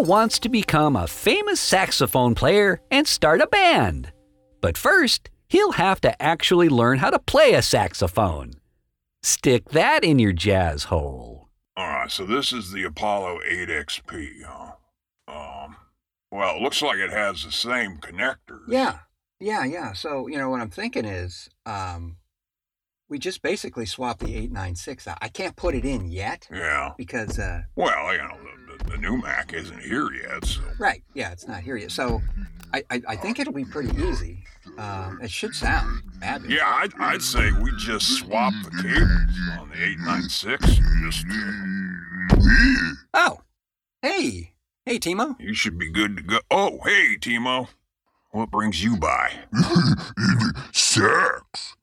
Timo 0.00 0.06
wants 0.06 0.38
to 0.40 0.48
become 0.48 0.96
a 0.96 1.06
famous 1.06 1.60
saxophone 1.60 2.34
player 2.34 2.80
and 2.90 3.06
start 3.06 3.40
a 3.40 3.46
band. 3.46 4.12
But 4.60 4.76
first, 4.78 5.30
he'll 5.48 5.72
have 5.72 6.00
to 6.02 6.22
actually 6.22 6.68
learn 6.68 6.98
how 6.98 7.10
to 7.10 7.18
play 7.18 7.52
a 7.54 7.62
saxophone. 7.62 8.54
Stick 9.22 9.70
that 9.70 10.02
in 10.04 10.18
your 10.18 10.32
jazz 10.32 10.84
hole. 10.84 11.48
Alright, 11.78 12.10
so 12.10 12.24
this 12.24 12.52
is 12.52 12.72
the 12.72 12.84
Apollo 12.84 13.40
8XP, 13.50 14.42
huh? 14.46 14.72
Um, 15.28 15.76
well, 16.30 16.56
it 16.56 16.62
looks 16.62 16.82
like 16.82 16.98
it 16.98 17.10
has 17.10 17.44
the 17.44 17.52
same 17.52 17.98
connectors. 17.98 18.64
Yeah, 18.68 18.98
yeah, 19.38 19.64
yeah. 19.64 19.92
So, 19.92 20.26
you 20.28 20.38
know, 20.38 20.48
what 20.50 20.60
I'm 20.60 20.70
thinking 20.70 21.04
is 21.04 21.48
um, 21.66 22.16
we 23.08 23.18
just 23.18 23.42
basically 23.42 23.86
swap 23.86 24.18
the 24.18 24.34
896 24.34 25.08
out. 25.08 25.18
I 25.20 25.28
can't 25.28 25.56
put 25.56 25.74
it 25.74 25.84
in 25.84 26.06
yet 26.10 26.48
Yeah. 26.52 26.92
because, 26.96 27.38
uh, 27.38 27.62
Well, 27.76 28.12
you 28.12 28.18
know, 28.18 28.36
Mac 29.50 29.60
isn't 29.62 29.80
here 29.82 30.10
yet, 30.12 30.44
so. 30.44 30.60
right, 30.78 31.02
yeah, 31.14 31.32
it's 31.32 31.48
not 31.48 31.60
here 31.62 31.76
yet. 31.76 31.90
So 31.90 32.22
I, 32.72 32.84
I, 32.90 33.02
I 33.08 33.16
think 33.16 33.38
it'll 33.38 33.52
be 33.52 33.64
pretty 33.64 33.90
easy. 34.02 34.44
Um, 34.78 35.18
it 35.22 35.30
should 35.30 35.54
sound 35.54 36.02
fabulous. 36.20 36.56
Yeah, 36.56 36.66
I'd, 36.66 36.92
I'd 36.98 37.22
say 37.22 37.50
we 37.52 37.72
just 37.76 38.06
swap 38.18 38.52
the 38.64 38.70
cables 38.70 39.60
on 39.60 39.68
the 39.70 39.82
896. 39.82 40.66
Just, 41.02 41.26
uh, 41.30 42.94
Oh, 43.14 43.40
hey, 44.02 44.52
hey, 44.86 44.98
Timo. 44.98 45.34
you 45.40 45.52
should 45.54 45.78
be 45.78 45.90
good 45.90 46.16
to 46.16 46.22
go. 46.22 46.38
Oh, 46.50 46.78
hey, 46.84 47.16
Timo. 47.18 47.68
What 48.32 48.50
brings 48.52 48.82
you 48.84 48.96
by? 48.96 49.32
Sex. 50.72 51.74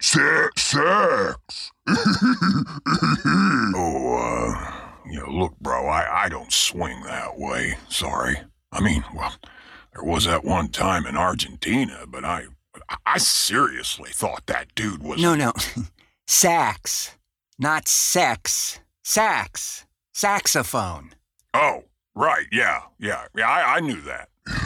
sex. 0.00 0.50
Sex. 0.56 1.70
Oh, 3.76 4.52
uh, 4.56 4.79
you 5.10 5.20
know, 5.20 5.30
look, 5.30 5.58
bro, 5.60 5.86
I, 5.86 6.24
I 6.24 6.28
don't 6.28 6.52
swing 6.52 7.02
that 7.04 7.38
way. 7.38 7.74
Sorry. 7.88 8.36
I 8.72 8.80
mean, 8.80 9.04
well, 9.14 9.34
there 9.94 10.04
was 10.04 10.24
that 10.24 10.44
one 10.44 10.68
time 10.68 11.06
in 11.06 11.16
Argentina, 11.16 12.04
but 12.06 12.24
I, 12.24 12.46
I 13.04 13.18
seriously 13.18 14.10
thought 14.12 14.46
that 14.46 14.74
dude 14.74 15.02
was. 15.02 15.20
No, 15.20 15.34
no. 15.34 15.52
Sax, 16.26 17.16
not 17.58 17.88
sex. 17.88 18.80
Sax. 19.02 19.86
Saxophone. 20.12 21.10
Oh, 21.54 21.84
right, 22.14 22.46
yeah, 22.52 22.82
yeah, 22.98 23.24
yeah, 23.34 23.48
I, 23.48 23.76
I 23.76 23.80
knew 23.80 24.00
that. 24.02 24.28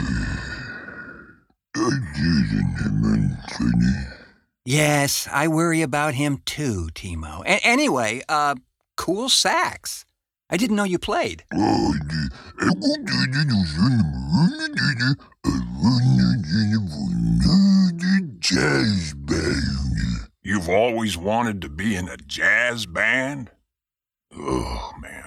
Yes, 4.67 5.29
I 5.31 5.49
worry 5.49 5.83
about 5.83 6.15
him 6.15 6.41
too, 6.47 6.89
Timo. 6.95 7.43
A- 7.43 7.65
anyway, 7.67 8.23
uh, 8.31 8.55
cool 8.97 9.29
sax. 9.29 10.07
I 10.51 10.57
didn't 10.57 10.77
know 10.77 10.85
you 10.85 10.99
played. 10.99 11.45
Jazz 18.41 19.15
band. 19.15 20.29
You've 20.43 20.69
always 20.69 21.17
wanted 21.17 21.63
to 21.63 21.71
be 21.71 21.97
in 21.97 22.09
a 22.09 22.19
jazz 22.19 22.85
band? 22.85 23.51
Oh, 24.37 24.93
man, 25.01 25.23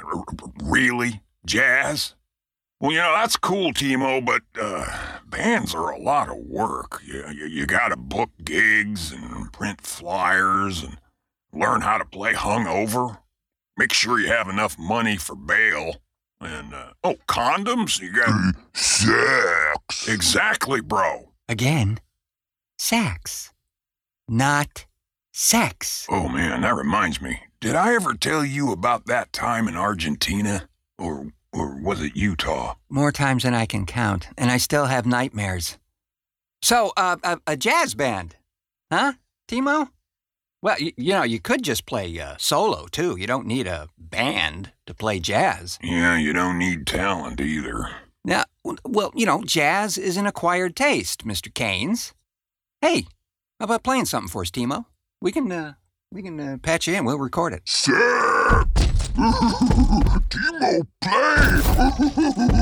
really? 0.63 1.21
Jazz? 1.45 2.13
Well, 2.79 2.91
you 2.91 2.99
know, 2.99 3.13
that's 3.15 3.37
cool, 3.37 3.73
Timo, 3.73 4.23
but 4.23 4.43
uh, 4.61 4.85
bands 5.25 5.73
are 5.73 5.89
a 5.89 5.99
lot 5.99 6.29
of 6.29 6.37
work. 6.37 7.01
You, 7.03 7.25
you, 7.29 7.45
you 7.47 7.65
gotta 7.65 7.97
book 7.97 8.29
gigs 8.43 9.11
and 9.11 9.51
print 9.51 9.81
flyers 9.81 10.83
and 10.83 10.99
learn 11.51 11.81
how 11.81 11.97
to 11.97 12.05
play 12.05 12.33
hungover. 12.33 13.17
Make 13.77 13.93
sure 13.93 14.19
you 14.19 14.27
have 14.27 14.49
enough 14.49 14.77
money 14.79 15.17
for 15.17 15.35
bail. 15.35 15.97
And, 16.41 16.73
uh, 16.73 16.93
oh, 17.03 17.15
condoms? 17.27 18.01
You 18.01 18.11
got. 18.11 18.55
Sex. 18.73 20.07
Exactly, 20.07 20.81
bro. 20.81 21.31
Again, 21.47 21.99
sex. 22.77 23.53
not 24.27 24.85
sex. 25.31 26.05
Oh, 26.09 26.27
man, 26.27 26.61
that 26.61 26.75
reminds 26.75 27.21
me. 27.21 27.39
Did 27.59 27.75
I 27.75 27.93
ever 27.95 28.13
tell 28.13 28.43
you 28.45 28.71
about 28.71 29.05
that 29.05 29.31
time 29.33 29.67
in 29.67 29.75
Argentina? 29.75 30.67
Or, 30.97 31.27
or 31.53 31.79
was 31.81 32.01
it 32.01 32.15
Utah? 32.15 32.75
More 32.89 33.11
times 33.11 33.43
than 33.43 33.53
I 33.53 33.65
can 33.65 33.85
count, 33.85 34.27
and 34.37 34.51
I 34.51 34.57
still 34.57 34.85
have 34.85 35.05
nightmares. 35.05 35.77
So, 36.61 36.91
uh, 36.97 37.17
a, 37.23 37.39
a 37.47 37.55
jazz 37.57 37.93
band, 37.93 38.35
huh, 38.91 39.13
Timo? 39.47 39.89
Well, 40.61 40.75
y- 40.79 40.93
you 40.97 41.13
know, 41.13 41.23
you 41.23 41.39
could 41.39 41.63
just 41.63 41.85
play 41.85 42.19
uh, 42.19 42.35
solo 42.39 42.87
too. 42.87 43.15
You 43.17 43.27
don't 43.27 43.45
need 43.45 43.67
a 43.67 43.89
band 43.97 44.71
to 44.85 44.93
play 44.93 45.19
jazz. 45.19 45.77
Yeah, 45.81 46.17
you 46.17 46.33
don't 46.33 46.57
need 46.57 46.87
talent 46.87 47.39
either. 47.39 47.89
Now, 48.25 48.43
well, 48.83 49.11
you 49.15 49.25
know, 49.25 49.43
jazz 49.43 49.97
is 49.97 50.17
an 50.17 50.25
acquired 50.25 50.75
taste, 50.75 51.25
Mr. 51.25 51.51
Kanes. 51.53 52.13
Hey, 52.81 53.05
how 53.59 53.65
about 53.65 53.83
playing 53.83 54.05
something 54.05 54.29
for 54.29 54.41
us, 54.41 54.51
Timo? 54.51 54.85
We 55.21 55.31
can, 55.31 55.51
uh, 55.51 55.73
we 56.11 56.21
can 56.21 56.39
uh, 56.39 56.57
patch 56.61 56.87
you 56.87 56.95
in. 56.95 57.05
We'll 57.05 57.17
record 57.19 57.53
it. 57.53 57.61
Sex. 57.65 57.95
Timo, 60.29 60.87
play. 61.01 62.57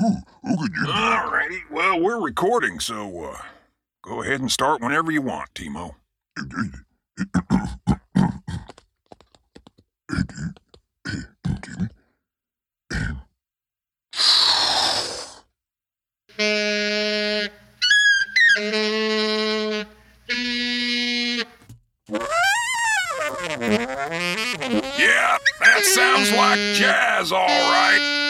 Alrighty, 0.40 1.60
well, 1.70 2.00
we're 2.00 2.20
recording, 2.20 2.78
so 2.80 3.24
uh, 3.24 3.36
go 4.02 4.22
ahead 4.22 4.40
and 4.40 4.50
start 4.50 4.80
whenever 4.80 5.10
you 5.10 5.22
want, 5.22 5.52
Timo. 5.54 5.94
Yeah, 24.98 25.38
that 25.60 25.84
sounds 25.84 26.32
like 26.32 26.58
jazz, 26.74 27.32
all 27.32 27.46
right. 27.46 28.29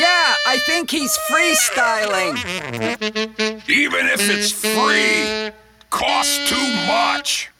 Yeah, 0.00 0.34
I 0.46 0.56
think 0.64 0.90
he's 0.90 1.14
freestyling. 1.30 2.38
Even 3.68 4.06
if 4.06 4.30
it's 4.30 4.50
free, 4.50 5.52
costs 5.90 6.38
too 6.48 6.56
much. 6.86 7.50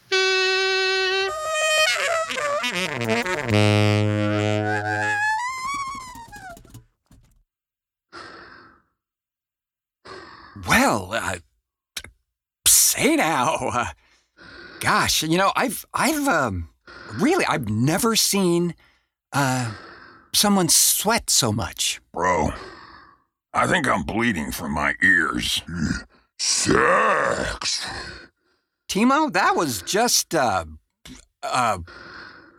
Well, 10.66 11.10
uh, 11.12 11.36
say 12.66 13.16
now, 13.16 13.56
uh, 13.60 13.86
gosh, 14.80 15.22
you 15.22 15.36
know, 15.36 15.52
I've, 15.54 15.84
I've, 15.92 16.26
um, 16.26 16.70
really, 17.18 17.44
I've 17.44 17.68
never 17.68 18.16
seen, 18.16 18.74
uh, 19.34 19.72
someone 20.32 20.68
sweat 20.68 21.30
so 21.30 21.52
much. 21.52 22.00
Bro, 22.12 22.52
I 23.52 23.66
think 23.66 23.88
I'm 23.88 24.02
bleeding 24.02 24.52
from 24.52 24.72
my 24.72 24.94
ears. 25.02 25.62
Sex. 26.38 27.86
Timo, 28.88 29.32
that 29.32 29.54
was 29.54 29.82
just, 29.82 30.34
uh, 30.34 30.64
uh, 31.42 31.78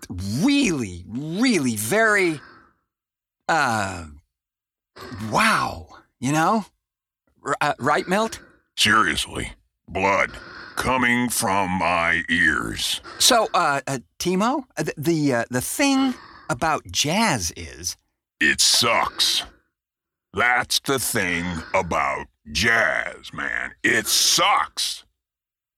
really, 0.09 1.03
really 1.07 1.75
very, 1.75 2.39
uh, 3.49 4.05
wow, 5.29 5.87
you 6.19 6.31
know? 6.31 6.65
R- 7.43 7.57
uh, 7.59 7.73
right, 7.79 8.07
Milt? 8.07 8.39
Seriously, 8.77 9.53
blood 9.87 10.31
coming 10.75 11.29
from 11.29 11.69
my 11.71 12.23
ears. 12.29 13.01
So, 13.19 13.49
uh, 13.53 13.81
uh 13.85 13.99
Timo, 14.19 14.63
uh, 14.77 14.83
the, 14.83 14.93
the, 14.97 15.33
uh, 15.33 15.45
the 15.49 15.61
thing 15.61 16.13
about 16.51 16.83
jazz 16.91 17.53
is, 17.55 17.95
It 18.41 18.59
sucks. 18.59 19.43
That's 20.33 20.79
the 20.79 20.99
thing 20.99 21.45
about 21.73 22.27
jazz, 22.51 23.31
man. 23.33 23.71
It 23.83 24.05
sucks. 24.05 25.05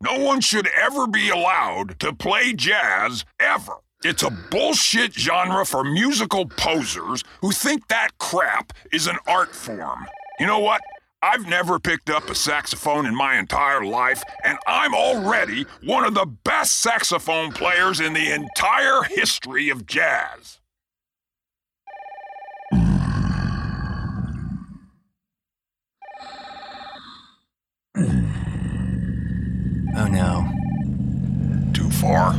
No 0.02 0.18
one 0.18 0.42
should 0.42 0.68
ever 0.68 1.06
be 1.06 1.30
allowed 1.30 2.00
to 2.00 2.12
play 2.12 2.54
jazz 2.54 3.24
ever. 3.40 3.76
It's 4.04 4.24
a 4.24 4.32
bullshit 4.32 5.14
genre 5.14 5.64
for 5.64 5.84
musical 5.84 6.48
posers 6.48 7.24
who 7.42 7.52
think 7.52 7.88
that 7.90 8.18
crap 8.18 8.74
is 8.92 9.06
an 9.06 9.18
art 9.28 9.56
form. 9.56 10.08
You 10.40 10.48
know 10.48 10.60
what? 10.60 10.82
I've 11.22 11.48
never 11.48 11.80
picked 11.80 12.10
up 12.10 12.30
a 12.30 12.36
saxophone 12.36 13.06
in 13.06 13.16
my 13.16 13.38
entire 13.38 13.86
life, 13.86 14.24
and 14.44 14.58
I'm 14.68 14.94
already 14.94 15.66
one 15.84 16.04
of 16.04 16.16
the 16.16 16.26
best 16.26 16.82
saxophone 16.82 17.52
players 17.54 18.02
in 18.02 18.12
the 18.14 18.32
entire 18.32 19.04
history 19.04 19.70
of 19.70 19.86
jazz. 19.86 20.60
Oh 29.96 30.08
no, 30.08 31.72
Too 31.74 31.90
far? 31.90 32.34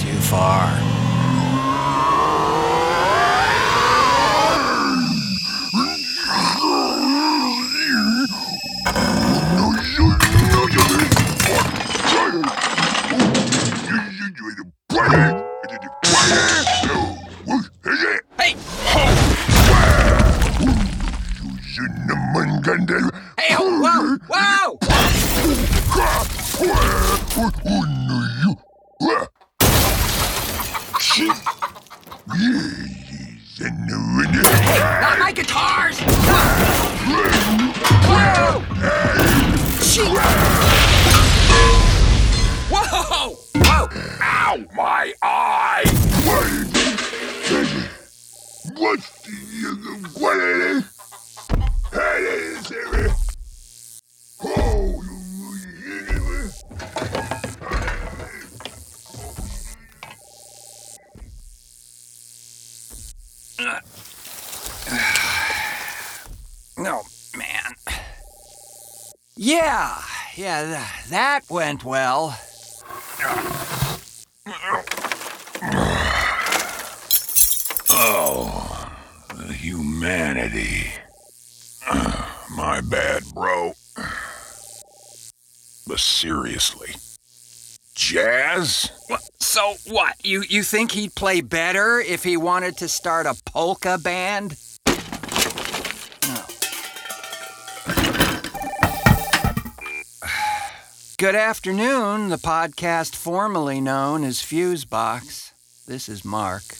too 0.00 0.20
far. 0.20 0.93
No, 63.58 63.78
oh, 66.78 67.02
man. 67.36 67.74
Yeah, 69.36 70.00
yeah, 70.36 70.64
th- 70.64 71.10
that 71.10 71.42
went 71.48 71.84
well. 71.84 72.38
Oh, 77.96 78.90
the 79.36 79.52
humanity. 79.52 80.90
My 82.50 82.80
bad, 82.80 83.22
bro. 83.32 83.74
But 85.86 86.00
seriously, 86.00 86.96
jazz? 87.94 88.90
Wha- 89.08 89.18
So 89.54 89.76
what? 89.86 90.16
You 90.24 90.42
you 90.42 90.64
think 90.64 90.90
he'd 90.90 91.14
play 91.14 91.40
better 91.40 92.00
if 92.00 92.24
he 92.24 92.36
wanted 92.36 92.76
to 92.78 92.88
start 92.88 93.24
a 93.24 93.36
polka 93.46 93.98
band? 93.98 94.56
Good 101.18 101.36
afternoon, 101.36 102.30
the 102.30 102.36
podcast 102.36 103.14
formerly 103.14 103.80
known 103.80 104.24
as 104.24 104.40
Fusebox. 104.40 105.52
This 105.86 106.08
is 106.08 106.24
Marc. 106.24 106.78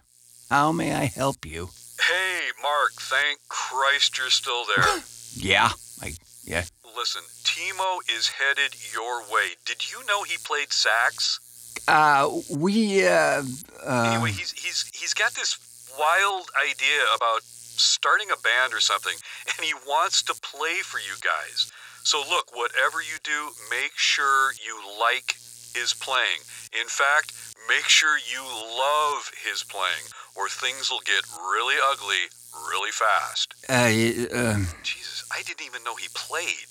How 0.51 0.73
may 0.73 0.95
I 0.95 1.05
help 1.05 1.47
you? 1.47 1.71
Hey, 2.01 2.41
Marc, 2.61 2.95
thank 2.95 3.39
Christ 3.47 4.19
you're 4.19 4.31
still 4.31 4.65
there. 4.77 5.05
Yeah, 5.37 5.71
I 6.03 6.15
yeah. 6.45 6.65
Listen, 6.97 7.23
Timo 7.45 7.99
is 8.17 8.29
headed 8.29 8.75
your 8.93 9.21
way. 9.33 9.51
Did 9.65 9.93
you 9.93 10.05
know 10.07 10.25
he 10.25 10.37
played 10.45 10.73
sax? 10.73 11.39
Uh, 11.87 12.31
we 12.51 13.07
uh, 13.07 13.43
uh 13.85 14.13
Anyway, 14.15 14.33
he's 14.33 14.53
he's 14.53 14.91
he's 14.95 15.15
got 15.15 15.33
this 15.35 15.59
wild 15.99 16.49
idea 16.59 17.03
about 17.15 17.43
starting 17.45 18.31
a 18.31 18.41
band 18.41 18.73
or 18.73 18.81
something, 18.81 19.15
and 19.47 19.65
he 19.65 19.75
wants 19.87 20.23
to 20.23 20.35
play 20.35 20.81
for 20.83 20.99
you 20.99 21.15
guys. 21.21 21.71
So 22.03 22.19
look, 22.29 22.55
whatever 22.55 23.01
you 23.01 23.19
do, 23.23 23.51
make 23.71 23.93
sure 23.97 24.53
you 24.65 24.81
like 25.01 25.37
his 25.75 25.95
playing. 25.95 26.45
In 26.79 26.87
fact, 26.87 27.33
make 27.69 27.85
sure 27.85 28.17
you 28.19 28.43
love 28.43 29.31
his 29.45 29.65
playing, 29.65 30.05
or 30.37 30.49
things 30.49 30.91
will 30.91 31.05
get 31.05 31.25
really 31.51 31.77
ugly 31.83 32.29
really 32.71 32.93
fast. 32.93 33.55
uh, 33.69 34.55
um, 34.55 34.67
Jesus, 34.83 35.25
I 35.33 35.43
didn't 35.43 35.67
even 35.67 35.83
know 35.85 35.97
he 35.97 36.09
played. 36.15 36.71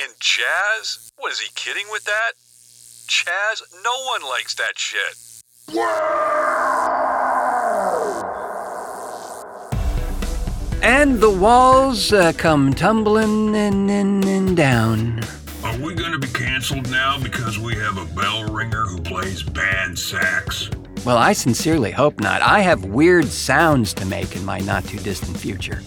And 0.00 0.12
jazz? 0.20 1.10
What 1.16 1.32
is 1.32 1.40
he 1.40 1.50
kidding 1.54 1.86
with 1.90 2.04
that? 2.04 2.32
Chaz, 3.08 3.62
no 3.82 3.90
one 4.04 4.22
likes 4.22 4.54
that 4.56 4.78
shit. 4.78 5.16
and 10.82 11.18
the 11.18 11.30
walls 11.30 12.12
uh, 12.12 12.34
come 12.36 12.74
tumbling 12.74 13.56
and, 13.56 13.90
and, 13.90 14.24
and 14.26 14.54
down. 14.54 15.20
Are 15.64 15.78
we 15.78 15.94
gonna 15.94 16.18
be 16.18 16.28
canceled 16.28 16.90
now 16.90 17.18
because 17.18 17.58
we 17.58 17.74
have 17.76 17.96
a 17.96 18.04
bell 18.14 18.44
ringer 18.44 18.84
who 18.84 19.00
plays 19.00 19.42
bad 19.42 19.98
sax? 19.98 20.68
Well, 21.06 21.16
I 21.16 21.32
sincerely 21.32 21.90
hope 21.90 22.20
not. 22.20 22.42
I 22.42 22.60
have 22.60 22.84
weird 22.84 23.28
sounds 23.28 23.94
to 23.94 24.04
make 24.04 24.36
in 24.36 24.44
my 24.44 24.58
not 24.58 24.84
too 24.84 24.98
distant 24.98 25.38
future. 25.38 25.82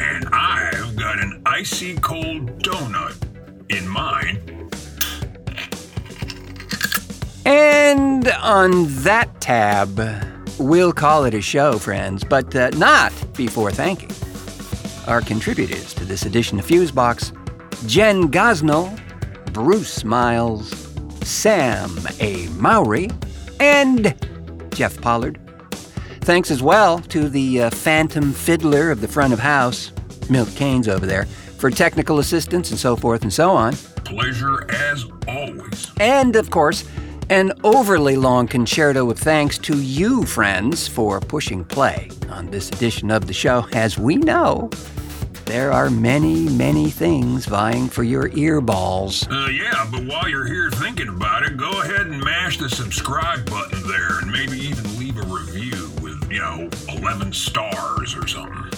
And 0.00 0.28
I've 0.32 0.96
got 0.96 1.20
an 1.20 1.40
icy 1.46 1.94
cold 1.98 2.60
donut 2.64 3.16
in 3.70 3.86
mine. 3.86 4.37
And 7.98 8.28
on 8.28 8.86
that 9.02 9.40
tab, 9.40 10.00
we'll 10.56 10.92
call 10.92 11.24
it 11.24 11.34
a 11.34 11.40
show, 11.40 11.78
friends, 11.78 12.22
but 12.22 12.54
uh, 12.54 12.70
not 12.76 13.12
before 13.36 13.72
thanking 13.72 14.12
our 15.08 15.20
contributors 15.20 15.94
to 15.94 16.04
this 16.04 16.24
edition 16.24 16.60
of 16.60 16.64
Fusebox 16.64 17.32
Jen 17.88 18.30
Gosnell, 18.30 18.96
Bruce 19.52 20.04
Miles, 20.04 20.70
Sam 21.24 21.90
A. 22.20 22.46
Mowry, 22.50 23.10
and 23.58 24.14
Jeff 24.72 25.00
Pollard. 25.00 25.40
Thanks 26.20 26.52
as 26.52 26.62
well 26.62 27.00
to 27.00 27.28
the 27.28 27.62
uh, 27.62 27.70
phantom 27.70 28.32
fiddler 28.32 28.92
of 28.92 29.00
the 29.00 29.08
front 29.08 29.32
of 29.32 29.40
house, 29.40 29.90
Milt 30.30 30.50
Kanes 30.50 30.86
over 30.86 31.04
there, 31.04 31.26
for 31.58 31.68
technical 31.68 32.20
assistance 32.20 32.70
and 32.70 32.78
so 32.78 32.94
forth 32.94 33.22
and 33.22 33.32
so 33.32 33.50
on. 33.50 33.74
Pleasure 34.04 34.70
as 34.70 35.04
always. 35.26 35.90
And, 35.98 36.36
of 36.36 36.50
course, 36.50 36.84
an 37.30 37.52
overly 37.62 38.16
long 38.16 38.46
concerto 38.46 39.10
of 39.10 39.18
thanks 39.18 39.58
to 39.58 39.80
you, 39.80 40.24
friends, 40.24 40.88
for 40.88 41.20
pushing 41.20 41.64
play 41.64 42.10
on 42.30 42.50
this 42.50 42.68
edition 42.70 43.10
of 43.10 43.26
the 43.26 43.32
show. 43.32 43.66
As 43.72 43.98
we 43.98 44.16
know, 44.16 44.70
there 45.44 45.72
are 45.72 45.90
many, 45.90 46.48
many 46.48 46.90
things 46.90 47.46
vying 47.46 47.88
for 47.88 48.02
your 48.02 48.28
earballs. 48.30 49.26
Uh, 49.30 49.50
yeah, 49.50 49.86
but 49.90 50.04
while 50.04 50.28
you're 50.28 50.46
here 50.46 50.70
thinking 50.70 51.08
about 51.08 51.42
it, 51.42 51.56
go 51.56 51.70
ahead 51.82 52.06
and 52.06 52.22
mash 52.22 52.58
the 52.58 52.68
subscribe 52.68 53.48
button 53.48 53.86
there 53.88 54.20
and 54.20 54.30
maybe 54.30 54.58
even 54.58 54.98
leave 54.98 55.16
a 55.16 55.26
review 55.26 55.90
with, 56.02 56.30
you 56.30 56.40
know, 56.40 56.68
11 56.88 57.32
stars 57.32 58.14
or. 58.14 58.27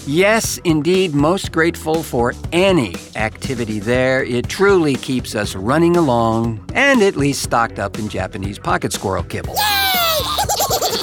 Yes, 0.07 0.59
indeed, 0.65 1.15
most 1.15 1.53
grateful 1.53 2.03
for 2.03 2.35
any 2.53 2.95
activity 3.17 3.79
there. 3.79 4.25
It 4.25 4.49
truly 4.49 4.97
keeps 4.97 5.35
us 5.35 5.55
running 5.55 5.97
along 5.97 6.65
and 6.75 7.03
at 7.03 7.17
least 7.17 7.43
stocked 7.43 7.79
up 7.79 7.99
in 7.99 8.09
Japanese 8.09 8.59
pocket 8.59 8.93
squirrel 8.93 9.23
kibble. 9.23 9.55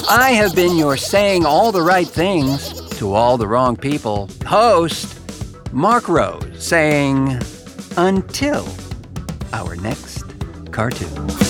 I 0.09 0.31
have 0.35 0.55
been 0.55 0.75
your 0.77 0.97
saying 0.97 1.45
all 1.45 1.71
the 1.71 1.81
right 1.81 2.07
things 2.07 2.73
to 2.97 3.13
all 3.13 3.37
the 3.37 3.47
wrong 3.47 3.75
people 3.77 4.29
host, 4.45 5.19
Marc 5.71 6.07
Rose, 6.07 6.45
saying, 6.57 7.39
until 7.97 8.67
our 9.53 9.75
next 9.75 10.23
cartoon. 10.71 11.46